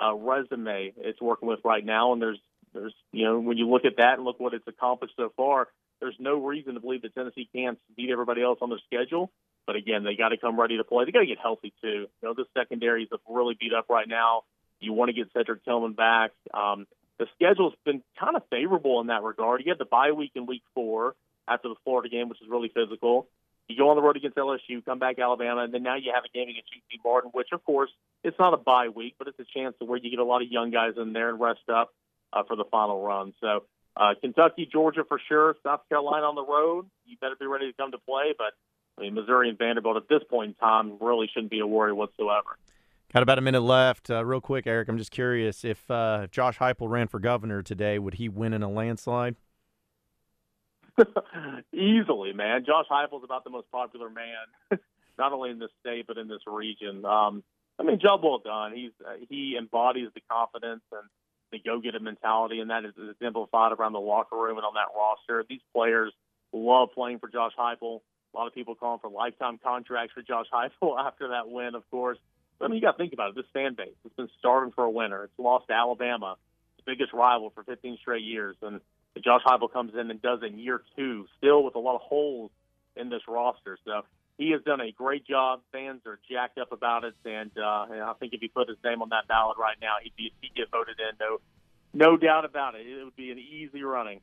uh, 0.00 0.14
resume 0.14 0.92
it's 0.96 1.20
working 1.20 1.48
with 1.48 1.60
right 1.64 1.84
now. 1.84 2.12
And 2.12 2.22
there's, 2.22 2.38
there's, 2.74 2.94
you 3.12 3.24
know, 3.24 3.38
when 3.38 3.56
you 3.56 3.68
look 3.68 3.84
at 3.84 3.96
that 3.98 4.14
and 4.14 4.24
look 4.24 4.38
what 4.40 4.54
it's 4.54 4.66
accomplished 4.66 5.14
so 5.16 5.32
far, 5.36 5.68
there's 6.00 6.16
no 6.18 6.44
reason 6.44 6.74
to 6.74 6.80
believe 6.80 7.02
that 7.02 7.14
Tennessee 7.14 7.48
can't 7.54 7.78
beat 7.96 8.10
everybody 8.10 8.42
else 8.42 8.58
on 8.60 8.68
their 8.68 8.80
schedule. 8.86 9.30
But 9.66 9.76
again, 9.76 10.04
they 10.04 10.14
got 10.14 10.28
to 10.28 10.36
come 10.36 10.60
ready 10.60 10.76
to 10.76 10.84
play. 10.84 11.04
They 11.04 11.12
got 11.12 11.20
to 11.20 11.26
get 11.26 11.38
healthy 11.42 11.72
too. 11.82 12.06
You 12.06 12.08
know, 12.22 12.34
the 12.34 12.44
secondary 12.56 13.04
is 13.04 13.08
really 13.28 13.56
beat 13.58 13.72
up 13.72 13.86
right 13.88 14.08
now. 14.08 14.42
You 14.78 14.92
want 14.92 15.08
to 15.08 15.14
get 15.14 15.28
Cedric 15.32 15.64
Tillman 15.64 15.94
back. 15.94 16.32
Um, 16.52 16.86
the 17.18 17.26
schedule's 17.34 17.74
been 17.84 18.02
kind 18.20 18.36
of 18.36 18.42
favorable 18.50 19.00
in 19.00 19.06
that 19.06 19.22
regard. 19.22 19.62
You 19.64 19.70
have 19.70 19.78
the 19.78 19.86
bye 19.86 20.12
week 20.12 20.32
in 20.34 20.46
week 20.46 20.62
four 20.74 21.14
after 21.48 21.68
the 21.68 21.74
Florida 21.82 22.08
game, 22.08 22.28
which 22.28 22.42
is 22.42 22.48
really 22.48 22.70
physical. 22.74 23.26
You 23.68 23.76
go 23.76 23.90
on 23.90 23.96
the 23.96 24.02
road 24.02 24.16
against 24.16 24.36
LSU, 24.36 24.84
come 24.84 24.98
back 24.98 25.18
Alabama, 25.18 25.62
and 25.64 25.74
then 25.74 25.82
now 25.82 25.96
you 25.96 26.12
have 26.14 26.24
a 26.24 26.32
game 26.32 26.48
against 26.48 26.70
UT 26.74 27.00
Martin, 27.04 27.30
which 27.34 27.48
of 27.52 27.64
course 27.64 27.90
it's 28.22 28.38
not 28.38 28.54
a 28.54 28.56
bye 28.56 28.88
week, 28.88 29.14
but 29.18 29.26
it's 29.28 29.38
a 29.40 29.44
chance 29.52 29.74
to 29.80 29.84
where 29.84 29.98
you 29.98 30.10
get 30.10 30.20
a 30.20 30.24
lot 30.24 30.42
of 30.42 30.48
young 30.48 30.70
guys 30.70 30.92
in 30.96 31.12
there 31.12 31.30
and 31.30 31.40
rest 31.40 31.68
up 31.72 31.92
uh, 32.32 32.42
for 32.46 32.56
the 32.56 32.64
final 32.70 33.02
run. 33.02 33.34
So 33.40 33.64
uh, 33.96 34.14
Kentucky, 34.20 34.68
Georgia 34.70 35.02
for 35.08 35.20
sure, 35.28 35.56
South 35.64 35.80
Carolina 35.88 36.26
on 36.26 36.34
the 36.34 36.44
road. 36.44 36.86
You 37.06 37.16
better 37.20 37.36
be 37.38 37.46
ready 37.46 37.70
to 37.70 37.76
come 37.76 37.90
to 37.90 37.98
play, 37.98 38.34
but 38.36 38.52
I 38.98 39.02
mean, 39.02 39.14
Missouri 39.14 39.48
and 39.48 39.58
Vanderbilt 39.58 39.96
at 39.96 40.08
this 40.08 40.22
point 40.28 40.50
in 40.50 40.54
time 40.54 40.98
really 41.00 41.28
shouldn't 41.32 41.50
be 41.50 41.60
a 41.60 41.66
worry 41.66 41.92
whatsoever. 41.92 42.58
Got 43.12 43.22
about 43.22 43.38
a 43.38 43.42
minute 43.42 43.60
left. 43.60 44.10
Uh, 44.10 44.24
real 44.24 44.40
quick, 44.40 44.66
Eric, 44.66 44.88
I'm 44.88 44.98
just 44.98 45.10
curious 45.10 45.64
if 45.64 45.90
uh, 45.90 46.26
Josh 46.30 46.58
Heupel 46.58 46.90
ran 46.90 47.08
for 47.08 47.18
governor 47.18 47.62
today, 47.62 47.98
would 47.98 48.14
he 48.14 48.28
win 48.28 48.52
in 48.52 48.62
a 48.62 48.68
landslide? 48.68 49.36
Easily, 51.72 52.32
man. 52.32 52.64
Josh 52.64 52.86
Heupel's 52.90 53.24
about 53.24 53.44
the 53.44 53.50
most 53.50 53.70
popular 53.70 54.10
man, 54.10 54.80
not 55.18 55.32
only 55.32 55.50
in 55.50 55.58
this 55.58 55.70
state 55.80 56.06
but 56.06 56.18
in 56.18 56.28
this 56.28 56.42
region. 56.46 57.04
Um, 57.04 57.42
I 57.78 57.82
mean, 57.82 58.00
job 58.00 58.20
well 58.22 58.38
done. 58.38 58.72
He's 58.74 58.92
uh, 59.06 59.14
he 59.28 59.56
embodies 59.58 60.08
the 60.14 60.22
confidence 60.30 60.82
and 60.92 61.08
the 61.52 61.58
go-getter 61.58 62.00
mentality, 62.00 62.60
and 62.60 62.70
that 62.70 62.84
is 62.84 62.94
exemplified 63.10 63.72
around 63.72 63.92
the 63.92 64.00
locker 64.00 64.36
room 64.36 64.56
and 64.56 64.64
on 64.64 64.74
that 64.74 64.88
roster. 64.96 65.44
These 65.48 65.60
players 65.74 66.12
love 66.52 66.88
playing 66.94 67.18
for 67.18 67.28
Josh 67.28 67.52
Heupel. 67.58 68.00
A 68.34 68.36
lot 68.36 68.46
of 68.46 68.54
people 68.54 68.74
calling 68.74 68.98
for 69.00 69.10
lifetime 69.10 69.58
contracts 69.62 70.12
for 70.14 70.22
Josh 70.22 70.46
Heupel 70.52 70.98
after 71.06 71.28
that 71.28 71.48
win, 71.48 71.74
of 71.74 71.88
course. 71.90 72.18
But, 72.58 72.66
I 72.66 72.68
mean, 72.68 72.76
you 72.76 72.82
got 72.82 72.92
to 72.92 72.98
think 72.98 73.12
about 73.12 73.30
it. 73.30 73.36
This 73.36 73.44
fan 73.52 73.74
base 73.74 73.94
has 74.02 74.12
been 74.16 74.28
starving 74.38 74.72
for 74.72 74.84
a 74.84 74.90
winner. 74.90 75.24
It's 75.24 75.38
lost 75.38 75.68
to 75.68 75.74
Alabama, 75.74 76.36
its 76.78 76.84
biggest 76.86 77.12
rival 77.12 77.50
for 77.50 77.62
15 77.62 77.98
straight 78.00 78.24
years. 78.24 78.56
And 78.62 78.80
Josh 79.24 79.42
Heupel 79.46 79.72
comes 79.72 79.92
in 79.94 80.10
and 80.10 80.20
does 80.20 80.40
in 80.46 80.58
year 80.58 80.82
two, 80.96 81.26
still 81.38 81.64
with 81.64 81.74
a 81.74 81.78
lot 81.78 81.94
of 81.94 82.02
holes 82.02 82.50
in 82.96 83.08
this 83.08 83.22
roster. 83.28 83.78
So 83.84 84.02
he 84.38 84.50
has 84.50 84.62
done 84.62 84.80
a 84.80 84.92
great 84.92 85.26
job. 85.26 85.60
Fans 85.72 86.02
are 86.06 86.18
jacked 86.30 86.58
up 86.58 86.72
about 86.72 87.04
it, 87.04 87.14
and, 87.24 87.50
uh, 87.56 87.86
and 87.90 88.02
I 88.02 88.12
think 88.14 88.32
if 88.34 88.40
he 88.40 88.48
put 88.48 88.68
his 88.68 88.78
name 88.84 89.02
on 89.02 89.08
that 89.10 89.28
ballot 89.28 89.56
right 89.58 89.76
now, 89.80 89.94
he'd, 90.02 90.16
be, 90.16 90.32
he'd 90.40 90.54
get 90.54 90.70
voted 90.70 90.96
in. 90.98 91.16
No, 91.18 91.38
no 91.94 92.16
doubt 92.16 92.44
about 92.44 92.74
it. 92.74 92.86
It 92.86 93.04
would 93.04 93.16
be 93.16 93.30
an 93.30 93.38
easy 93.38 93.82
running. 93.82 94.20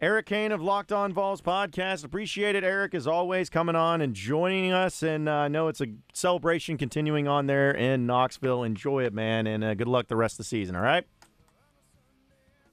Eric 0.00 0.26
Cain 0.26 0.52
of 0.52 0.62
Locked 0.62 0.92
On 0.92 1.12
Vols 1.12 1.40
podcast. 1.40 2.04
Appreciate 2.04 2.54
it, 2.54 2.62
Eric, 2.62 2.94
as 2.94 3.08
always, 3.08 3.50
coming 3.50 3.74
on 3.74 4.00
and 4.00 4.14
joining 4.14 4.70
us. 4.72 5.02
And 5.02 5.28
uh, 5.28 5.32
I 5.32 5.48
know 5.48 5.66
it's 5.66 5.80
a 5.80 5.86
celebration 6.12 6.78
continuing 6.78 7.26
on 7.26 7.46
there 7.46 7.72
in 7.72 8.06
Knoxville. 8.06 8.62
Enjoy 8.62 9.02
it, 9.04 9.12
man, 9.12 9.48
and 9.48 9.64
uh, 9.64 9.74
good 9.74 9.88
luck 9.88 10.06
the 10.06 10.14
rest 10.14 10.34
of 10.34 10.38
the 10.38 10.44
season. 10.44 10.76
All 10.76 10.82
right. 10.82 11.04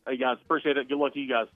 Hey 0.08 0.18
guys, 0.18 0.38
appreciate 0.46 0.78
it. 0.78 0.88
Good 0.88 0.98
luck 1.00 1.14
to 1.14 1.20
you 1.20 1.28
guys. 1.28 1.48